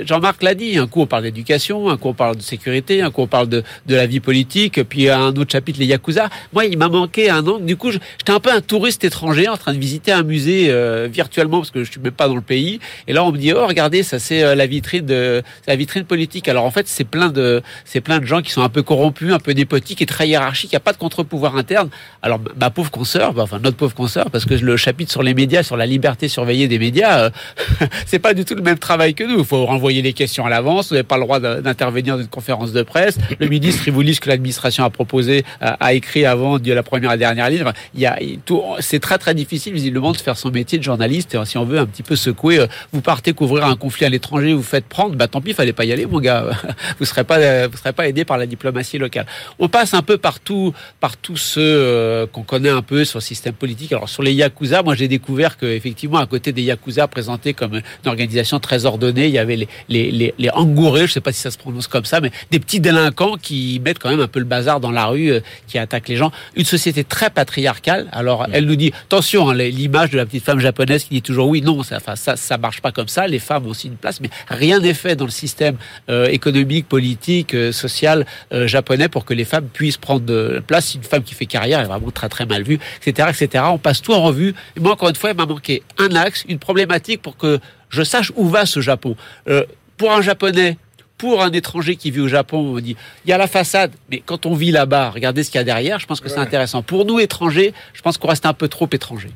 [0.04, 3.10] Jean-Marc l'a dit, un coup on parle d'éducation, un coup on parle de sécurité, un
[3.10, 6.28] coup on parle de, de la vie politique, puis un autre chapitre les Yakuza.
[6.52, 7.64] Moi, il m'a manqué un angle.
[7.64, 11.08] Du coup, j'étais un peu un touriste étranger en train de visiter un musée euh,
[11.10, 12.80] virtuellement parce que je suis même pas dans le pays.
[13.08, 16.04] Et là, on me dit, oh, regardez, ça c'est euh, la vitrine de la vitrine
[16.04, 16.48] politique.
[16.48, 19.32] Alors en fait, c'est plein de c'est plein de gens qui sont un peu corrompus,
[19.32, 20.70] un peu népotiques et très hiérarchiques.
[20.72, 21.88] Il n'y a pas de contre-pouvoir interne.
[22.22, 25.22] Alors ma- ma pauvre consoeur, bah, enfin notre pauvre consoeur, parce que le chapitre sur
[25.22, 27.30] les médias, sur la liberté surveillée des médias, euh,
[28.06, 29.38] c'est pas du tout le même travail que nous.
[29.40, 30.88] Il faut renvoyer les questions à l'avance.
[30.88, 33.18] Vous n'avez pas le droit d'intervenir dans une conférence de presse.
[33.38, 36.72] Le ministre, il vous lit ce que l'administration a proposé, a, a écrit avant de
[36.72, 37.64] la première et dernière ligne.
[37.94, 38.62] Il y a il- tout.
[38.80, 41.37] C'est très très difficile visiblement de faire son métier de journaliste.
[41.44, 44.52] Si on veut un petit peu secouer, euh, vous partez couvrir un conflit à l'étranger,
[44.52, 45.14] vous faites prendre.
[45.16, 46.46] Bah tant pis, fallait pas y aller, mon gars.
[46.98, 49.26] Vous serez pas euh, vous serez pas aidé par la diplomatie locale.
[49.58, 53.22] On passe un peu partout par tous ceux euh, qu'on connaît un peu sur le
[53.22, 53.92] système politique.
[53.92, 57.74] Alors sur les yakuza, moi j'ai découvert que effectivement à côté des yakuza présentés comme
[57.74, 61.33] une organisation très ordonnée, il y avait les les les, les angourés, je sais pas
[61.33, 64.29] si ça se prononce comme ça, mais des petits délinquants qui mettent quand même un
[64.29, 66.33] peu le bazar dans la rue, euh, qui attaquent les gens.
[66.57, 68.09] Une société très patriarcale.
[68.11, 71.48] Alors elle nous dit attention, hein, l'image de la petite femme japonaise qui dit toujours
[71.48, 73.29] oui, non, ça, enfin, ça ça marche pas comme ça.
[73.29, 75.77] Les femmes ont aussi une place, mais rien n'est fait dans le système
[76.09, 80.94] euh, économique, politique, euh, social japonais pour que les femmes puissent prendre de place.
[80.94, 83.64] Une femme qui fait carrière est vraiment très très mal vue, etc., etc.
[83.68, 84.55] On passe tout en revue.
[84.77, 87.61] Et moi, encore une fois, il m'a manqué un axe, une problématique pour que
[87.94, 89.16] je sache où va ce Japon.
[89.48, 89.64] Euh,
[89.96, 90.76] pour un japonais.
[91.16, 93.92] Pour un étranger qui vit au Japon, on me dit il y a la façade,
[94.11, 96.00] mais quand on vit là-bas, regardez ce qu'il y a derrière.
[96.00, 96.83] Je pense que c'est intéressant.
[96.83, 99.30] Pour nous étrangers, je pense qu'on reste un peu trop étrangers.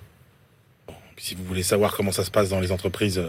[1.16, 3.23] Si vous voulez savoir comment ça se passe dans les entreprises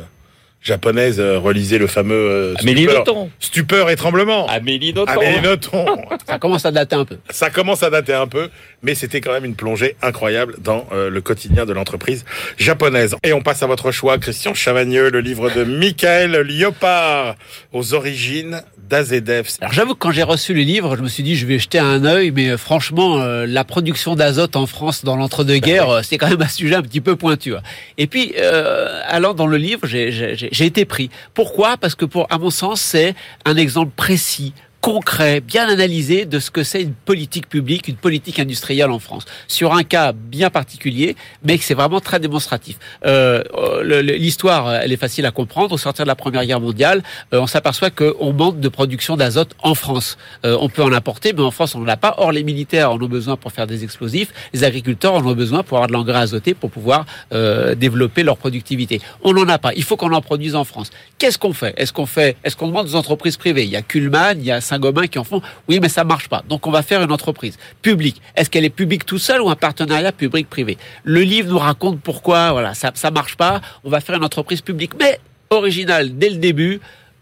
[0.61, 3.29] japonaises, euh, relisez le fameux euh, Amélie stupeur, Nothomb.
[3.39, 4.47] stupeur et tremblement.
[4.47, 5.11] Amélie Nothomb.
[5.19, 5.85] Amélie Nothomb.
[6.27, 7.17] Ça commence à dater un peu.
[7.29, 8.49] Ça commence à dater un peu,
[8.83, 12.25] mais c'était quand même une plongée incroyable dans euh, le quotidien de l'entreprise
[12.57, 13.15] japonaise.
[13.23, 17.35] Et on passe à votre choix, Christian Chavagneux, le livre de Michael Liopard,
[17.71, 19.57] aux origines d'AZF.
[19.61, 21.79] Alors j'avoue que quand j'ai reçu le livre, je me suis dit je vais jeter
[21.79, 26.17] un œil, mais euh, franchement, euh, la production d'azote en France dans l'entre-deux-guerres, euh, c'est
[26.17, 27.55] quand même un sujet un petit peu pointu.
[27.55, 27.61] hein.
[27.97, 31.09] Et puis, euh, allant dans le livre, j'ai été pris.
[31.33, 31.77] Pourquoi?
[31.77, 33.13] Parce que pour, à mon sens, c'est
[33.45, 38.39] un exemple précis concret, bien analysé de ce que c'est une politique publique, une politique
[38.39, 42.77] industrielle en France, sur un cas bien particulier, mais que c'est vraiment très démonstratif.
[43.05, 45.73] Euh, euh, L'histoire, elle est facile à comprendre.
[45.73, 49.55] Au sortir de la Première Guerre mondiale, euh, on s'aperçoit qu'on manque de production d'azote
[49.61, 50.17] en France.
[50.45, 52.15] Euh, on peut en apporter, mais en France, on n'en a pas.
[52.17, 54.31] Or, les militaires en ont besoin pour faire des explosifs.
[54.53, 58.37] Les agriculteurs en ont besoin pour avoir de l'engrais azoté pour pouvoir euh, développer leur
[58.37, 59.01] productivité.
[59.23, 59.73] On n'en a pas.
[59.73, 60.89] Il faut qu'on en produise en France.
[61.17, 61.73] Qu'est-ce qu'on fait?
[61.77, 63.63] Est-ce qu'on fait Est-ce qu'on demande aux entreprises privées?
[63.63, 65.41] Il y a Kuhlmann, il y a Saint-Gobain qui en font.
[65.67, 66.43] Oui, mais ça marche pas.
[66.47, 68.21] Donc, on va faire une entreprise publique.
[68.35, 70.77] Est-ce qu'elle est publique tout seul ou un partenariat public-privé?
[71.03, 72.51] Le livre nous raconte pourquoi.
[72.51, 73.61] Voilà, ça ça marche pas.
[73.83, 76.79] On va faire une entreprise publique, mais originale dès le début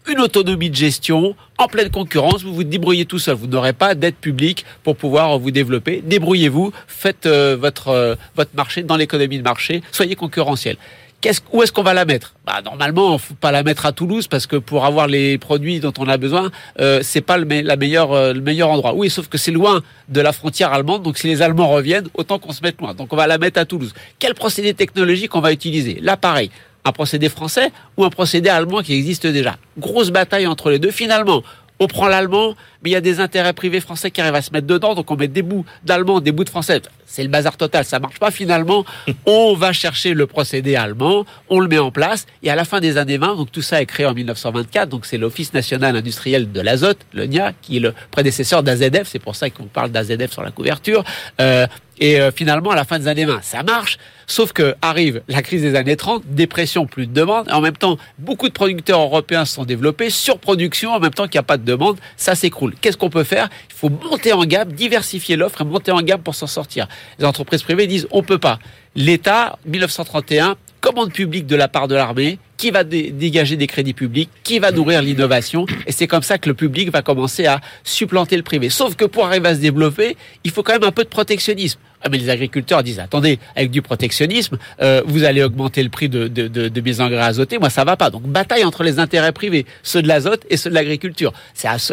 [0.08, 2.42] une autonomie de gestion en pleine concurrence.
[2.42, 3.34] Vous vous débrouillez tout seul.
[3.34, 6.02] Vous n'aurez pas d'aide publique pour pouvoir vous développer.
[6.04, 6.72] Débrouillez-vous.
[6.86, 9.82] Faites euh, votre euh, votre marché dans l'économie de marché.
[9.92, 10.76] Soyez concurrentiel.
[11.20, 12.34] Qu'est-ce, où est-ce qu'on va la mettre?
[12.46, 15.80] Bah, Normalement, on faut pas la mettre à Toulouse parce que pour avoir les produits
[15.80, 18.94] dont on a besoin, euh, c'est pas le, euh, le meilleur endroit.
[18.94, 22.38] Oui, sauf que c'est loin de la frontière allemande, donc si les Allemands reviennent, autant
[22.38, 22.94] qu'on se mette loin.
[22.94, 23.94] Donc on va la mettre à Toulouse.
[24.20, 25.98] Quel procédé technologique on va utiliser?
[26.00, 26.52] Là, pareil,
[26.84, 29.56] un procédé français ou un procédé allemand qui existe déjà?
[29.76, 30.92] Grosse bataille entre les deux.
[30.92, 31.42] Finalement,
[31.80, 34.52] on prend l'allemand, mais il y a des intérêts privés français qui arrivent à se
[34.52, 36.82] mettre dedans, donc on met des bouts d'allemand, des bouts de français.
[37.06, 38.84] C'est le bazar total, ça marche pas finalement.
[39.26, 42.80] On va chercher le procédé allemand, on le met en place, et à la fin
[42.80, 46.50] des années 20, donc tout ça est créé en 1924, donc c'est l'Office national industriel
[46.52, 50.32] de l'azote, le NIA, qui est le prédécesseur d'AZF, c'est pour ça qu'on parle d'AZF
[50.32, 51.04] sur la couverture.
[51.40, 51.66] Euh,
[52.00, 53.98] et euh, finalement, à la fin des années 20, ça marche.
[54.26, 57.48] Sauf que arrive la crise des années 30, dépression, plus de demande.
[57.48, 61.24] Et en même temps, beaucoup de producteurs européens se sont développés, surproduction, en même temps
[61.24, 62.74] qu'il n'y a pas de demande, ça s'écroule.
[62.80, 63.48] Qu'est-ce qu'on peut faire?
[63.70, 66.88] Il faut monter en gamme, diversifier l'offre et monter en gamme pour s'en sortir.
[67.18, 68.58] Les entreprises privées disent on peut pas.
[68.94, 74.28] L'État, 1931, commande publique de la part de l'armée, qui va dégager des crédits publics,
[74.42, 78.36] qui va nourrir l'innovation, et c'est comme ça que le public va commencer à supplanter
[78.36, 78.68] le privé.
[78.68, 81.78] Sauf que pour arriver à se développer, il faut quand même un peu de protectionnisme.
[82.02, 86.08] Ah, mais les agriculteurs disent attendez, avec du protectionnisme, euh, vous allez augmenter le prix
[86.08, 87.58] de, de, de, de, mes engrais azotés.
[87.58, 88.10] Moi, ça va pas.
[88.10, 91.32] Donc bataille entre les intérêts privés, ceux de l'azote et ceux de l'agriculture.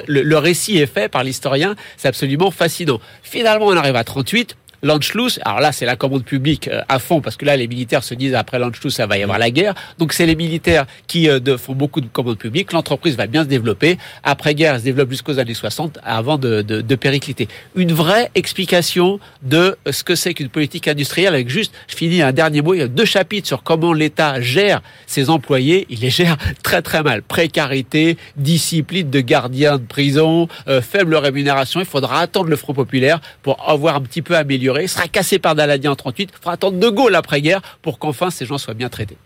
[0.07, 1.75] Le, le récit est fait par l'historien.
[1.97, 2.99] C'est absolument fascinant.
[3.23, 4.55] Finalement, on arrive à 38
[4.85, 8.03] l'Anschluss, alors là c'est la commande publique euh, à fond parce que là les militaires
[8.03, 9.73] se disent après l'Anschluss ça va y avoir la guerre.
[9.97, 12.71] Donc c'est les militaires qui euh, font beaucoup de commandes publiques.
[12.71, 13.97] L'entreprise va bien se développer.
[14.23, 16.61] Après guerre, elle se développe jusqu'aux années 60 avant de,
[16.95, 17.47] péricliter.
[17.75, 22.31] Une vraie explication de ce que c'est qu'une politique industrielle avec juste, je finis un
[22.31, 25.87] dernier mot, il y a deux chapitres sur comment l'État gère ses employés.
[25.89, 27.23] Il les gère très très mal.
[27.23, 31.79] Précarité, discipline de gardien de prison, euh, faible rémunération.
[31.79, 35.39] Il faudra attendre le Front populaire pour avoir un petit peu amélioré il sera cassé
[35.39, 36.29] par Daladier en 38.
[36.31, 39.17] Il faudra attendre De Gaulle après-guerre pour qu'enfin ces gens soient bien traités.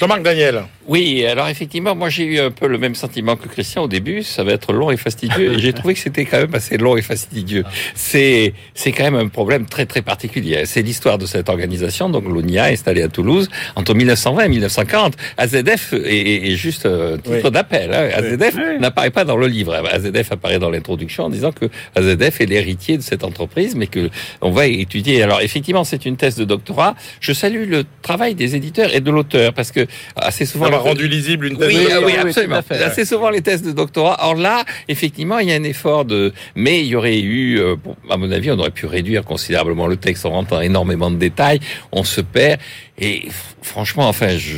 [0.00, 0.62] Jean-Marc Daniel.
[0.88, 4.22] Oui, alors effectivement, moi j'ai eu un peu le même sentiment que Christian au début.
[4.22, 5.52] Ça va être long et fastidieux.
[5.52, 7.64] Et j'ai trouvé que c'était quand même assez long et fastidieux.
[7.94, 10.62] C'est c'est quand même un problème très très particulier.
[10.64, 15.16] C'est l'histoire de cette organisation, donc l'ONIA installée à Toulouse entre 1920 et 1940.
[15.36, 17.92] AZF est, juste un titre d'appel.
[17.92, 18.08] Hein.
[18.14, 19.74] AZF n'apparaît pas dans le livre.
[19.74, 24.08] AZF apparaît dans l'introduction en disant que AZF est l'héritier de cette entreprise, mais que
[24.40, 25.22] on va étudier.
[25.22, 26.94] Alors effectivement, c'est une thèse de doctorat.
[27.20, 29.86] Je salue le travail des éditeurs et de l'auteur parce que
[30.16, 30.70] assez souvent.
[30.70, 32.06] Ça rendu lisible une thèse oui, de doctorat.
[32.06, 32.60] Oui, absolument.
[32.70, 34.16] Assez souvent les thèses de doctorat.
[34.20, 36.32] Or là, effectivement, il y a un effort de.
[36.54, 37.76] Mais il y aurait eu, euh,
[38.08, 41.60] à mon avis, on aurait pu réduire considérablement le texte en rentrant énormément de détails.
[41.92, 42.60] On se perd.
[43.00, 43.28] Et
[43.62, 44.56] franchement, enfin, je,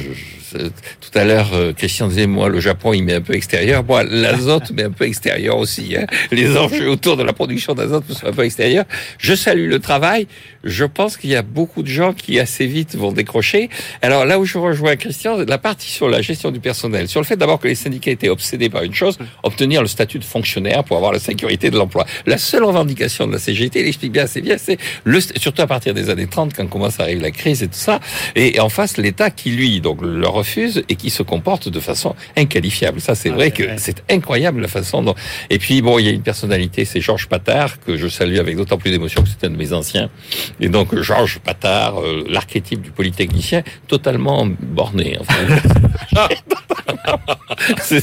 [1.01, 3.85] tout à l'heure, euh, Christian disait, moi, le Japon, il met un peu extérieur.
[3.85, 5.97] Moi, l'azote met un peu extérieur aussi.
[5.97, 6.07] Hein.
[6.31, 8.85] Les enjeux autour de la production d'azote sont un peu extérieurs.
[9.19, 10.27] Je salue le travail.
[10.65, 13.69] Je pense qu'il y a beaucoup de gens qui assez vite vont décrocher.
[14.01, 17.27] Alors là où je rejoins Christian, la partie sur la gestion du personnel, sur le
[17.27, 20.85] fait d'abord que les syndicats étaient obsédés par une chose, obtenir le statut de fonctionnaire
[20.85, 22.07] pour avoir la sécurité de l'emploi.
[22.27, 24.79] La seule revendication de la CGT, il explique bien assez bien, c'est
[25.37, 27.99] surtout à partir des années 30, quand commence à arriver la crise et tout ça,
[28.37, 32.15] et en face l'État qui lui donc le refuse et qui se comporte de façon
[32.37, 33.01] inqualifiable.
[33.01, 35.15] Ça c'est vrai que c'est incroyable la façon dont.
[35.51, 38.57] Et puis bon, il y a une personnalité, c'est Georges Patard que je salue avec
[38.57, 40.11] d'autant plus d'émotion que c'est un de mes anciens.
[40.61, 45.19] Et donc Georges Patard, euh, l'archétype du polytechnicien, totalement borné.
[45.21, 46.29] Enfin.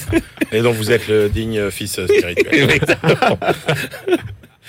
[0.52, 2.80] et donc vous êtes le digne fils spirituel.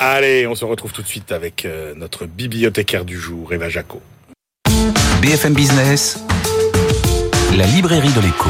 [0.03, 4.01] Allez, on se retrouve tout de suite avec euh, notre bibliothécaire du jour, Eva Jaco.
[5.21, 6.25] BFM Business,
[7.55, 8.49] la librairie de l'écho.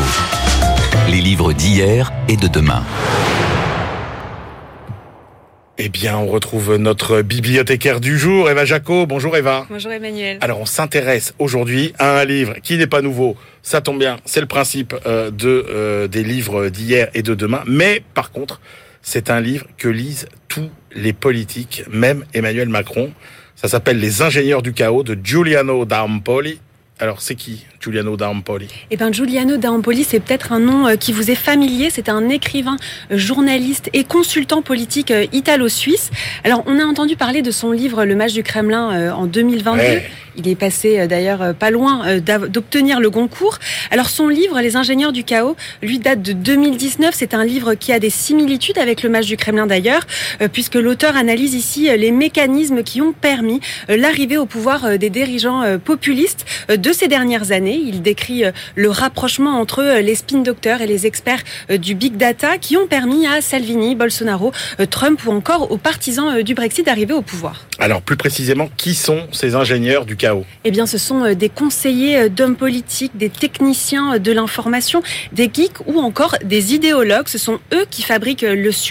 [1.11, 2.85] Les livres d'hier et de demain.
[5.79, 9.05] Eh bien, on retrouve notre bibliothécaire du jour, Eva Jaco.
[9.07, 9.66] Bonjour Eva.
[9.68, 10.39] Bonjour Emmanuel.
[10.43, 13.37] Alors, on s'intéresse aujourd'hui à un livre qui n'est pas nouveau.
[13.62, 17.64] Ça tombe bien, c'est le principe euh, de euh, des livres d'hier et de demain.
[17.66, 18.61] Mais par contre,
[19.03, 23.11] c'est un livre que lisent tous les politiques, même Emmanuel Macron.
[23.61, 26.61] Ça s'appelle Les ingénieurs du chaos de Giuliano D'Ampoli.
[26.99, 28.69] Alors, c'est qui Giuliano D'Ampoli?
[28.91, 31.91] Eh bien, Giuliano D'Ampoli, c'est peut-être un nom euh, qui vous est familier.
[31.91, 32.77] C'est un écrivain,
[33.11, 36.11] euh, journaliste et consultant politique euh, italo-suisse.
[36.43, 39.83] Alors, on a entendu parler de son livre Le Match du Kremlin en 2022.
[40.37, 43.59] Il est passé d'ailleurs pas loin d'obtenir le Goncourt.
[43.91, 47.14] Alors son livre, Les ingénieurs du chaos, lui date de 2019.
[47.16, 50.07] C'est un livre qui a des similitudes avec le match du Kremlin d'ailleurs,
[50.53, 56.45] puisque l'auteur analyse ici les mécanismes qui ont permis l'arrivée au pouvoir des dirigeants populistes
[56.68, 57.81] de ces dernières années.
[57.85, 62.76] Il décrit le rapprochement entre les spin doctors et les experts du big data qui
[62.76, 64.53] ont permis à Salvini, Bolsonaro,
[64.91, 67.66] Trump ou encore aux partisans du Brexit d'arriver au pouvoir.
[67.78, 70.16] Alors plus précisément, qui sont ces ingénieurs du
[70.64, 75.03] Eh bien, ce sont euh, des conseillers euh, d'hommes politiques, des techniciens euh, de l'information,
[75.33, 77.29] des geeks ou encore des idéologues.
[77.29, 78.45] Ce sont eux qui fabriquent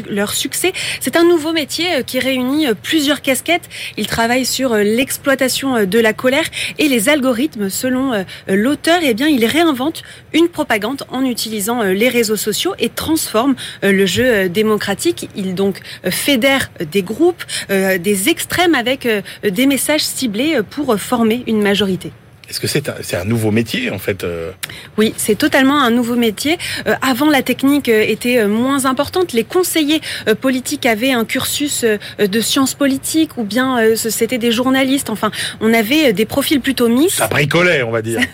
[0.10, 0.74] leur succès.
[1.00, 3.70] C'est un nouveau métier qui réunit plusieurs casquettes.
[3.98, 6.46] Ils travaillent sur l'exploitation de la colère
[6.78, 7.70] et les algorithmes.
[7.70, 10.04] Selon l'auteur, eh bien, ils réinventent
[10.34, 15.30] une propagande en utilisant les réseaux sociaux et transforment le jeu démocratique.
[15.36, 19.08] Ils donc fédèrent des groupes, des extrêmes avec
[19.44, 22.12] des messages ciblés pour former une majorité.
[22.50, 24.52] Est-ce que c'est un, un, nouveau métier en fait euh
[24.98, 26.58] Oui, c'est totalement un nouveau métier.
[26.88, 29.34] Euh, avant, la technique euh, était moins importante.
[29.34, 30.02] Les conseillers
[30.42, 31.86] politiques avaient un cursus
[32.18, 35.12] de sciences politiques ou bien c'était des journalistes.
[35.12, 37.18] Enfin, on avait des profils plutôt mixtes.
[37.18, 38.22] Ça bricolait, on va dire.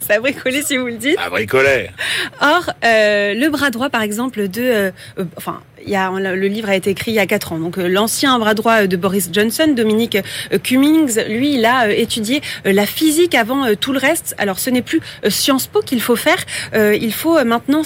[0.00, 1.16] Ça bricolait si vous le dites.
[1.16, 1.92] Ça bricolait.
[2.40, 4.92] Or, le bras droit, par exemple, de,
[5.36, 7.58] enfin, il y a, le livre a été écrit il y a quatre ans.
[7.58, 10.18] Donc euh, l'ancien bras droit de Boris Johnson, Dominique
[10.52, 14.34] euh, Cummings, lui, il a euh, étudié la physique avant tout le reste.
[14.38, 16.38] Alors ce n'est plus Sciences Po qu'il faut faire.
[16.74, 17.82] Il faut maintenant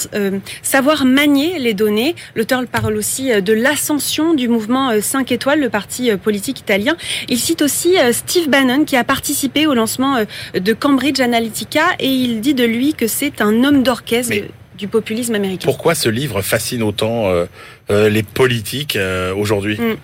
[0.63, 2.15] savoir manier les données.
[2.35, 6.97] L'auteur parle aussi de l'ascension du mouvement 5 étoiles, le parti politique italien.
[7.29, 10.25] Il cite aussi Steve Bannon qui a participé au lancement
[10.55, 14.35] de Cambridge Analytica et il dit de lui que c'est un homme d'orchestre
[14.77, 15.65] du populisme américain.
[15.65, 17.47] Pourquoi ce livre fascine autant euh,
[17.91, 19.79] euh, les politiques euh, aujourd'hui?
[19.79, 19.97] Mm.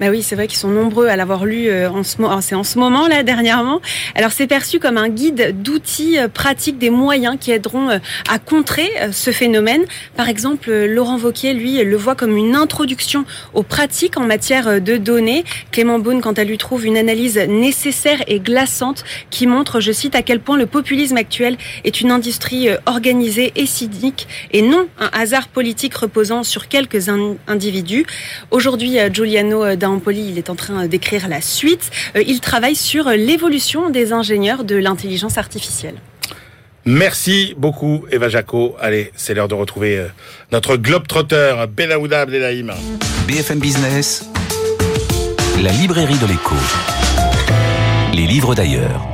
[0.00, 2.40] Bah oui, c'est vrai qu'ils sont nombreux à l'avoir lu en ce moment.
[2.40, 3.80] C'est en ce moment là dernièrement.
[4.14, 7.88] Alors c'est perçu comme un guide d'outils pratiques, des moyens qui aideront
[8.28, 9.84] à contrer ce phénomène.
[10.16, 13.24] Par exemple, Laurent Vauquier, lui, le voit comme une introduction
[13.54, 15.44] aux pratiques en matière de données.
[15.70, 20.14] Clément Beaune, quant à lui, trouve une analyse nécessaire et glaçante qui montre, je cite,
[20.14, 25.10] à quel point le populisme actuel est une industrie organisée et cynique et non un
[25.12, 27.08] hasard politique reposant sur quelques
[27.46, 28.06] individus.
[28.50, 31.90] Aujourd'hui, euh, Giuliano euh, D'Ampoli, il est en train d'écrire la suite.
[32.14, 35.96] Euh, il travaille sur l'évolution des ingénieurs de l'intelligence artificielle.
[36.84, 38.76] Merci beaucoup Eva Jaco.
[38.80, 40.06] Allez, c'est l'heure de retrouver
[40.52, 42.72] notre globe-trotteur Belaouda Abdelhaim.
[43.26, 44.30] BFM Business,
[45.60, 46.54] la librairie de l'écho.
[48.14, 49.08] Les livres d'ailleurs.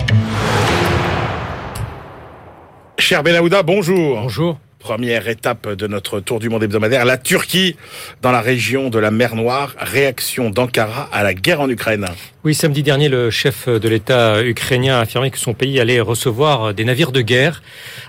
[2.98, 4.20] Cher Belaouda, bonjour.
[4.20, 4.58] Bonjour.
[4.82, 7.76] Première étape de notre tour du monde hebdomadaire, la Turquie,
[8.20, 12.08] dans la région de la mer Noire, réaction d'Ankara à la guerre en Ukraine.
[12.44, 16.74] Oui, samedi dernier, le chef de l'État ukrainien a affirmé que son pays allait recevoir
[16.74, 17.62] des navires de guerre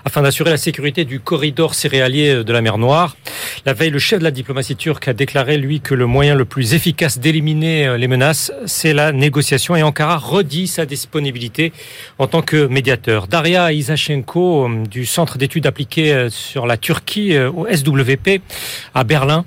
[0.04, 3.16] afin d'assurer la sécurité du corridor céréalier de la mer Noire.
[3.64, 6.44] La veille, le chef de la diplomatie turque a déclaré, lui, que le moyen le
[6.44, 11.72] plus efficace d'éliminer les menaces, c'est la négociation et Ankara redit sa disponibilité
[12.18, 13.28] en tant que médiateur.
[13.28, 18.40] Daria Isachenko, du Centre d'études appliquées sur la Turquie euh, au SWP
[18.96, 19.44] à Berlin,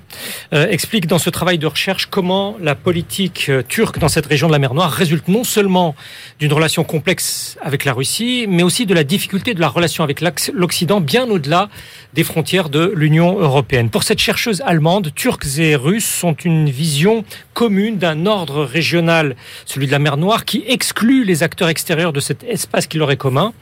[0.54, 4.46] euh, explique dans ce travail de recherche comment la politique euh, turque dans cette région
[4.46, 5.94] de la mer Noire résulte non seulement
[6.38, 10.22] d'une relation complexe avec la Russie, mais aussi de la difficulté de la relation avec
[10.52, 11.68] l'Occident bien au-delà
[12.14, 13.90] des frontières de l'Union européenne.
[13.90, 17.24] Pour cette chercheuse allemande, Turcs et Russes sont une vision
[17.54, 19.34] commune d'un ordre régional,
[19.66, 23.10] celui de la mer Noire, qui exclut les acteurs extérieurs de cet espace qui leur
[23.10, 23.52] est commun.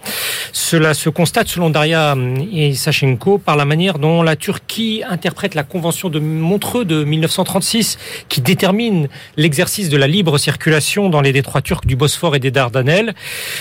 [0.53, 2.15] Cela se constate, selon Daria
[2.53, 7.99] et Sachenko, par la manière dont la Turquie interprète la Convention de Montreux de 1936,
[8.29, 12.51] qui détermine l'exercice de la libre circulation dans les détroits turcs du Bosphore et des
[12.51, 13.15] Dardanelles.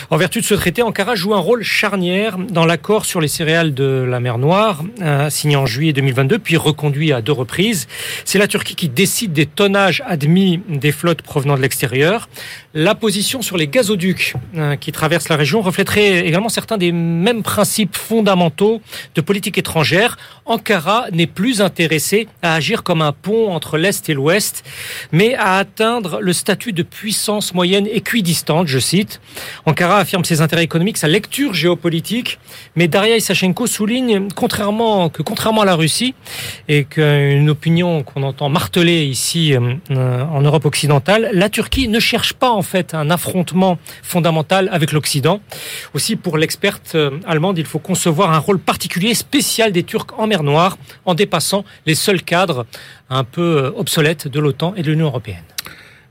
[0.09, 3.73] En vertu de ce traité, Ankara joue un rôle charnière dans l'accord sur les céréales
[3.73, 7.87] de la mer Noire, euh, signé en juillet 2022, puis reconduit à deux reprises.
[8.23, 12.29] C'est la Turquie qui décide des tonnages admis des flottes provenant de l'extérieur.
[12.73, 17.43] La position sur les gazoducs euh, qui traversent la région reflèterait également certains des mêmes
[17.43, 18.81] principes fondamentaux
[19.15, 20.17] de politique étrangère.
[20.45, 24.63] Ankara n'est plus intéressé à agir comme un pont entre l'Est et l'Ouest,
[25.11, 29.21] mais à atteindre le statut de puissance moyenne équidistante, je cite.
[29.65, 32.39] Ankara affirme ses intérêts économiques, sa lecture géopolitique,
[32.75, 36.13] mais Daria Isachenko souligne contrairement, que contrairement à la Russie,
[36.67, 42.33] et qu'une opinion qu'on entend marteler ici euh, en Europe occidentale, la Turquie ne cherche
[42.33, 45.41] pas en fait un affrontement fondamental avec l'Occident.
[45.93, 50.27] Aussi, pour l'experte euh, allemande, il faut concevoir un rôle particulier, spécial des Turcs en
[50.27, 52.65] mer Noire, en dépassant les seuls cadres
[53.09, 55.43] un peu euh, obsolètes de l'OTAN et de l'Union européenne.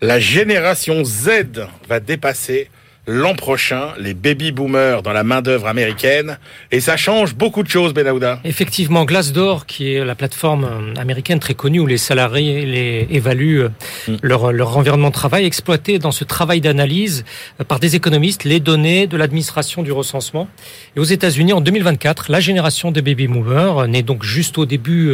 [0.01, 2.69] La génération Z va dépasser
[3.07, 6.39] l'an prochain les baby boomers dans la main d'œuvre américaine
[6.71, 8.41] et ça change beaucoup de choses Benahouda.
[8.45, 13.65] Effectivement, Glassdoor qui est la plateforme euh, américaine très connue où les salariés les évaluent
[13.65, 13.69] euh,
[14.09, 14.17] mm.
[14.23, 17.25] leur, leur environnement de travail exploité dans ce travail d'analyse
[17.61, 20.49] euh, par des économistes les données de l'administration du recensement.
[20.97, 25.13] Et aux États-Unis en 2024, la génération des baby boomers née donc juste au début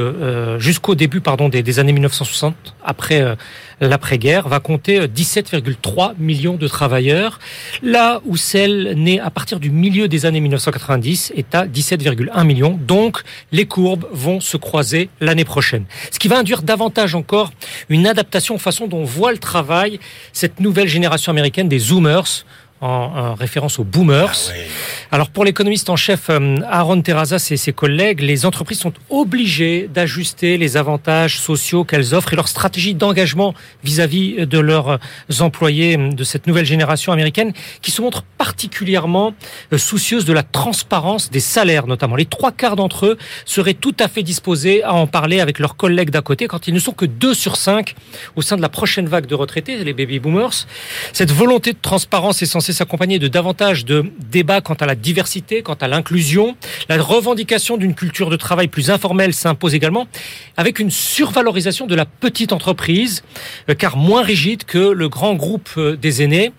[0.59, 2.55] jusqu'au début pardon des, des, années 1960
[2.85, 3.37] après
[3.81, 7.39] l'après-guerre, va compter 17,3 millions de travailleurs,
[7.83, 12.79] là où celle née à partir du milieu des années 1990 est à 17,1 millions.
[12.81, 13.23] Donc,
[13.53, 15.85] les courbes vont se croiser l'année prochaine.
[16.11, 17.53] Ce qui va induire davantage encore
[17.89, 20.01] une adaptation aux façons dont voit le travail
[20.33, 22.45] cette nouvelle génération américaine des Zoomers,
[22.81, 24.51] en, référence aux boomers.
[24.51, 28.93] Ah Alors pour l'économiste en chef euh, Aaron Terrazas et ses collègues, les entreprises sont
[29.11, 33.55] obligées d'ajuster les avantages sociaux qu'elles offrent et leur stratégie d'engagement
[33.85, 34.99] vis-à-vis de leurs
[35.41, 37.53] employés de cette nouvelle génération américaine
[37.83, 39.35] qui se montre particulièrement
[39.73, 42.17] euh, soucieuse de la transparence des salaires notamment.
[42.17, 45.77] Les trois quarts d'entre eux seraient tout à fait disposés à en parler avec leurs
[45.77, 47.95] collègues d'à côté quand ils ne sont que deux sur cinq
[48.37, 50.67] au sein de la prochaine vague de retraités, les baby boomers.
[51.13, 55.63] Cette volonté de transparence est censée s'accompagner de davantage de débats quant à la diversité,
[55.63, 56.57] quant à l'inclusion.
[56.89, 60.07] La revendication d'une culture de travail plus informelle s'impose également,
[60.57, 63.23] avec une survalorisation de la petite entreprise,
[63.69, 66.53] euh, car moins rigide que le grand groupe euh, des aînés.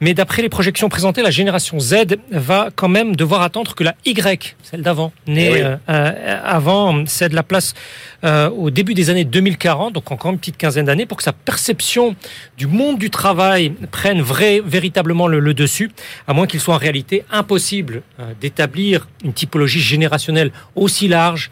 [0.00, 3.94] Mais d'après les projections présentées, la génération Z va quand même devoir attendre que la
[4.04, 7.74] Y, celle d'avant, née eh euh, avant, cède la place
[8.24, 12.16] au début des années 2040, donc encore une petite quinzaine d'années, pour que sa perception
[12.58, 15.90] du monde du travail prenne vrai, véritablement le, le dessus,
[16.28, 21.50] à moins qu'il soit en réalité impossible euh, d'établir une typologie générationnelle aussi large,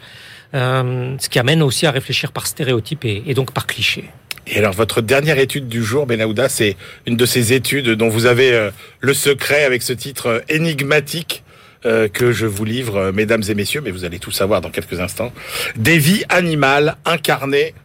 [0.53, 4.05] euh, ce qui amène aussi à réfléchir par stéréotype et, donc par cliché.
[4.47, 6.77] Et alors, votre dernière étude du jour, Benahouda, c'est
[7.07, 11.41] une de ces études dont vous avez euh, le secret avec ce titre énigmatique
[12.13, 15.31] que je vous livre, mesdames et messieurs, mais vous allez tout savoir dans quelques instants.
[15.75, 17.75] Des vies animales incarnées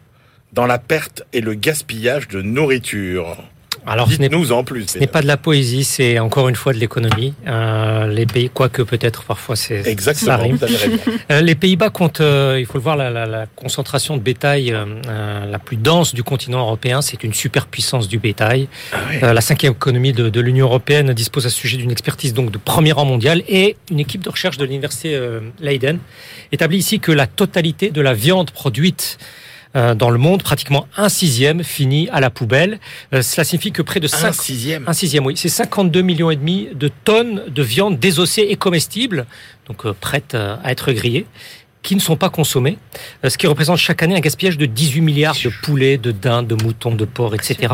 [0.53, 3.37] dans la perte et le gaspillage de nourriture.
[3.85, 4.87] Alors, ce n'est nous en plus.
[4.87, 7.33] Ce n'est pas de la poésie, c'est encore une fois de l'économie.
[7.47, 10.57] Euh, les pays, quoique peut-être parfois c'est exactement.
[10.57, 10.67] Ça
[11.31, 14.75] euh, les Pays-Bas comptent, euh, il faut le voir, la, la, la concentration de bétail
[15.07, 17.01] la plus dense du continent européen.
[17.01, 18.67] C'est une superpuissance du bétail.
[19.21, 22.51] Ah la cinquième économie de, de l'Union européenne dispose à ce sujet d'une expertise donc
[22.51, 25.19] de premier rang mondial et une équipe de recherche de l'université
[25.59, 25.99] Leiden
[26.51, 29.17] établit ici que la totalité de la viande produite
[29.73, 32.79] dans le monde, pratiquement un sixième finit à la poubelle.
[33.13, 34.27] Euh, cela signifie que près de 5...
[34.27, 35.35] Un sixième Un sixième, oui.
[35.37, 39.25] C'est 52 millions et demi de tonnes de viande désossée et comestible,
[39.67, 41.25] donc euh, prête à être grillée
[41.83, 42.77] qui ne sont pas consommés,
[43.27, 46.53] ce qui représente chaque année un gaspillage de 18 milliards de poulets, de dindes, de
[46.53, 47.73] moutons, de porcs, etc.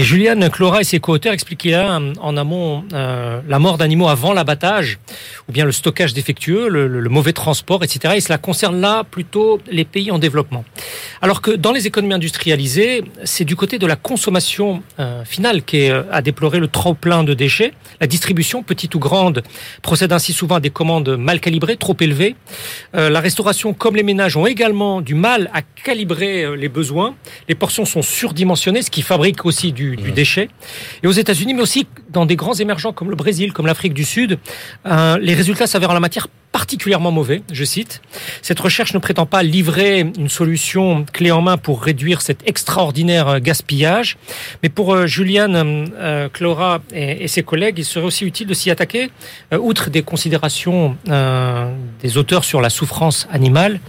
[0.00, 4.98] Et Juliane Clora et ses co-auteurs expliquaient en amont euh, la mort d'animaux avant l'abattage,
[5.46, 8.14] ou bien le stockage défectueux, le, mauvais transport, etc.
[8.16, 10.64] Et cela concerne là plutôt les pays en développement.
[11.20, 15.90] Alors que dans les économies industrialisées, c'est du côté de la consommation euh, finale qu'est
[15.90, 17.74] euh, à déplorer le trop plein de déchets.
[18.00, 19.42] La distribution, petite ou grande,
[19.82, 22.36] procède ainsi souvent à des commandes mal calibrées, trop élevées.
[22.94, 27.14] la restauration, comme les ménages, ont également du mal à calibrer les besoins.
[27.50, 30.48] Les portions sont surdimensionnées, ce qui fabrique aussi du, du déchet.
[31.02, 34.04] Et aux États-Unis, mais aussi dans des grands émergents comme le Brésil, comme l'Afrique du
[34.04, 34.38] Sud,
[34.86, 38.02] euh, les résultats s'avèrent en la matière particulièrement mauvais, je cite.
[38.42, 43.28] Cette recherche ne prétend pas livrer une solution clé en main pour réduire cet extraordinaire
[43.28, 44.16] euh, gaspillage,
[44.62, 48.70] mais pour euh, Juliane euh, Clora et, ses collègues, il serait aussi utile de s'y
[48.70, 49.10] attaquer,
[49.52, 53.80] outre des considérations des auteurs sur la souffrance animale,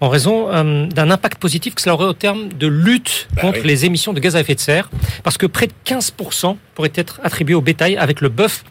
[0.00, 0.48] en raison
[0.88, 4.20] d'un impact positif que cela aurait au terme de lutte bah contre les émissions de
[4.20, 4.90] gaz à effet de serre,
[5.22, 8.64] parce que près de 15% pourraient être attribués au bétail avec le bœuf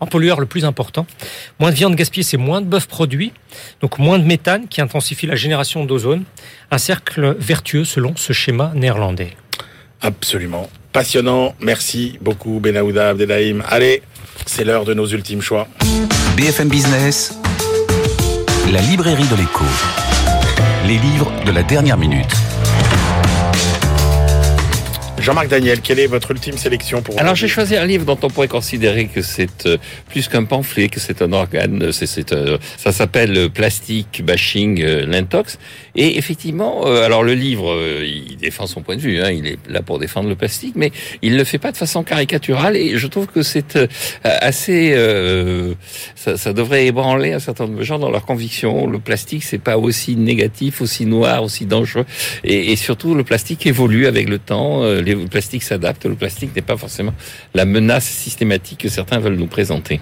[0.00, 1.06] en pollueur le plus important.
[1.58, 3.32] Moins de viande gaspillée, c'est moins de bœuf produit,
[3.80, 6.24] donc moins de méthane qui intensifie la génération d'ozone.
[6.70, 9.32] Un cercle vertueux selon ce schéma néerlandais.
[10.00, 10.68] Absolument.
[10.92, 11.54] Passionnant.
[11.60, 13.60] Merci beaucoup, Benahouda Abdelhaim.
[13.68, 14.02] Allez,
[14.46, 15.66] c'est l'heure de nos ultimes choix.
[16.36, 17.36] BFM Business,
[18.72, 19.64] la librairie de l'écho.
[20.86, 22.34] Les livres de la dernière minute.
[25.24, 28.28] Jean-Marc Daniel, quelle est votre ultime sélection pour Alors j'ai choisi un livre dont on
[28.28, 29.78] pourrait considérer que c'est euh,
[30.10, 31.92] plus qu'un pamphlet, que c'est un organe.
[31.92, 35.58] C'est, euh, ça s'appelle Plastique Bashing euh, Lintox.
[35.96, 39.20] Et effectivement, alors le livre, il défend son point de vue.
[39.20, 40.90] Hein, il est là pour défendre le plastique, mais
[41.22, 42.76] il le fait pas de façon caricaturale.
[42.76, 43.78] Et je trouve que c'est
[44.24, 44.94] assez.
[46.16, 48.86] Ça, ça, devrait ébranler un certain nombre de gens dans leur conviction.
[48.86, 52.06] Le plastique, c'est pas aussi négatif, aussi noir, aussi dangereux.
[52.44, 54.84] Et, et surtout, le plastique évolue avec le temps.
[54.84, 56.06] Les le plastique s'adapte.
[56.06, 57.14] Le plastique n'est pas forcément
[57.54, 60.00] la menace systématique que certains veulent nous présenter.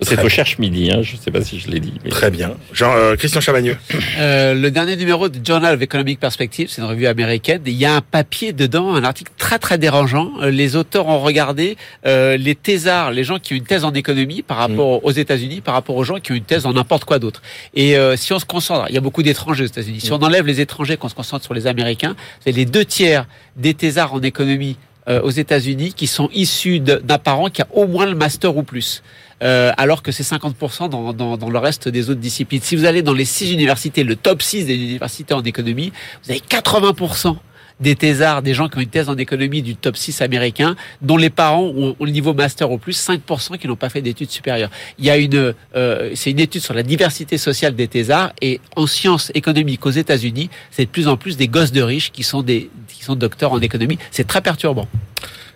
[0.00, 1.92] C'est Très au Cherche Midi, hein, je ne sais pas si je l'ai dit.
[2.04, 2.54] mais- Très bien.
[2.72, 3.76] Jean, euh, Christian Chavagneux.
[4.18, 7.62] Euh, le dernier numéro de Journal of Economic Perspective, c'est une revue américaine.
[7.66, 10.30] Il y a un papier dedans, un article très très dérangeant.
[10.40, 11.76] Euh, Les auteurs ont regardé
[12.06, 15.60] euh, les thésards, les gens qui ont une thèse en économie par rapport aux États-Unis,
[15.62, 17.42] par rapport aux gens qui ont une thèse en n'importe quoi d'autre.
[17.74, 20.00] Et euh, si on se concentre, il y a beaucoup d'étrangers aux États-Unis.
[20.00, 23.26] Si on enlève les étrangers, qu'on se concentre sur les Américains, c'est les deux tiers
[23.56, 24.76] des thésards en économie
[25.08, 28.62] euh, aux États-Unis qui sont issus d'un parent qui a au moins le master ou
[28.62, 29.02] plus.
[29.42, 32.60] Euh, alors que c'est 50% dans, dans, dans le reste des autres disciplines.
[32.60, 35.92] Si vous allez dans les six universités, le top 6 des universités en économie,
[36.24, 37.36] vous avez 80%
[37.80, 41.16] des thésards, des gens qui ont une thèse en économie du top 6 américain, dont
[41.16, 44.30] les parents ont, ont le niveau master au plus, 5% qui n'ont pas fait d'études
[44.30, 44.70] supérieures.
[44.98, 48.60] Il y a une, euh, c'est une étude sur la diversité sociale des thésards et
[48.76, 52.22] en sciences économiques aux États-Unis, c'est de plus en plus des gosses de riches qui
[52.22, 53.98] sont des, qui sont docteurs en économie.
[54.10, 54.88] C'est très perturbant.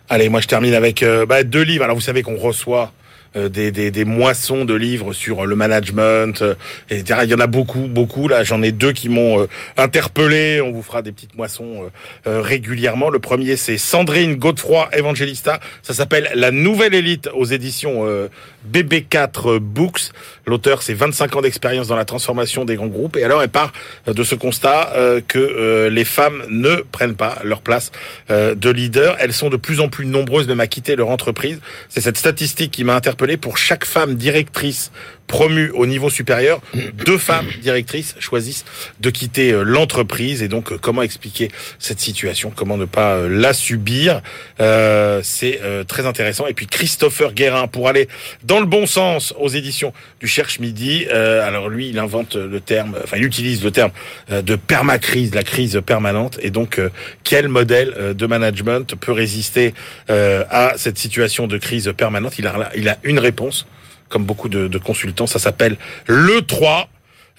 [0.09, 1.85] Allez, moi je termine avec euh, bah, deux livres.
[1.85, 2.93] Alors vous savez qu'on reçoit
[3.35, 6.55] des, des, des moissons de livres sur le management, euh,
[6.91, 7.20] etc.
[7.24, 8.28] Il y en a beaucoup, beaucoup.
[8.28, 10.61] Là, j'en ai deux qui m'ont euh, interpellé.
[10.61, 11.89] On vous fera des petites moissons euh,
[12.28, 13.11] euh, régulièrement.
[13.11, 15.61] Le premier, c'est Sandrine Godefroy Evangelista.
[15.83, 18.28] Ça s'appelle La Nouvelle Élite aux éditions euh,
[18.70, 20.11] BB4 Books.
[20.47, 23.16] L'auteur, c'est 25 ans d'expérience dans la transformation des grands groupes.
[23.16, 23.72] Et alors, elle part
[24.09, 27.93] euh, de ce constat euh, que euh, les femmes ne prennent pas leur place
[28.30, 29.16] euh, de leader.
[29.20, 31.61] Elles sont de plus en plus nombreuses même à quitter leur entreprise.
[31.89, 33.22] C'est cette statistique qui m'a interpellé.
[33.41, 34.91] Pour chaque femme directrice
[35.27, 36.61] promue au niveau supérieur,
[37.07, 38.64] deux femmes directrices choisissent
[39.01, 40.43] de quitter euh, l'entreprise.
[40.43, 42.53] Et donc, euh, comment expliquer cette situation?
[42.55, 44.20] Comment ne pas euh, la subir?
[44.61, 46.47] Euh, C'est euh, très intéressant.
[46.47, 48.09] Et puis, Christopher Guérin, pour aller
[48.45, 51.07] dans le bon sens aux éditions du Cherche Midi.
[51.07, 53.91] Alors lui, il invente le terme, enfin il utilise le terme
[54.31, 56.39] de permacrise, la crise permanente.
[56.43, 56.81] Et donc,
[57.25, 59.75] quel modèle de management peut résister
[60.09, 62.39] à cette situation de crise permanente?
[62.39, 63.66] Il a, il a une réponse,
[64.12, 65.26] comme beaucoup de, consultants.
[65.26, 66.88] Ça s'appelle le 3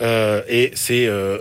[0.02, 1.38] euh, et c'est euh,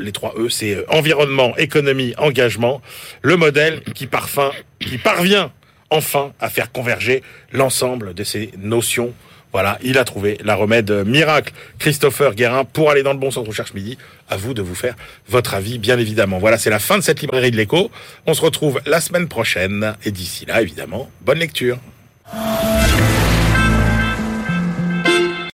[0.00, 2.80] les trois E, c'est euh, environnement, économie, engagement.
[3.22, 4.50] Le modèle qui parfum,
[4.80, 5.52] qui parvient
[5.90, 7.22] enfin à faire converger
[7.52, 9.12] l'ensemble de ces notions.
[9.52, 11.52] Voilà, il a trouvé la remède miracle.
[11.78, 13.98] Christopher Guérin, pour aller dans le bon sens, recherche midi.
[14.28, 14.94] À vous de vous faire
[15.28, 16.38] votre avis, bien évidemment.
[16.38, 17.90] Voilà, c'est la fin de cette librairie de l'écho.
[18.26, 19.96] On se retrouve la semaine prochaine.
[20.04, 21.78] Et d'ici là, évidemment, bonne lecture.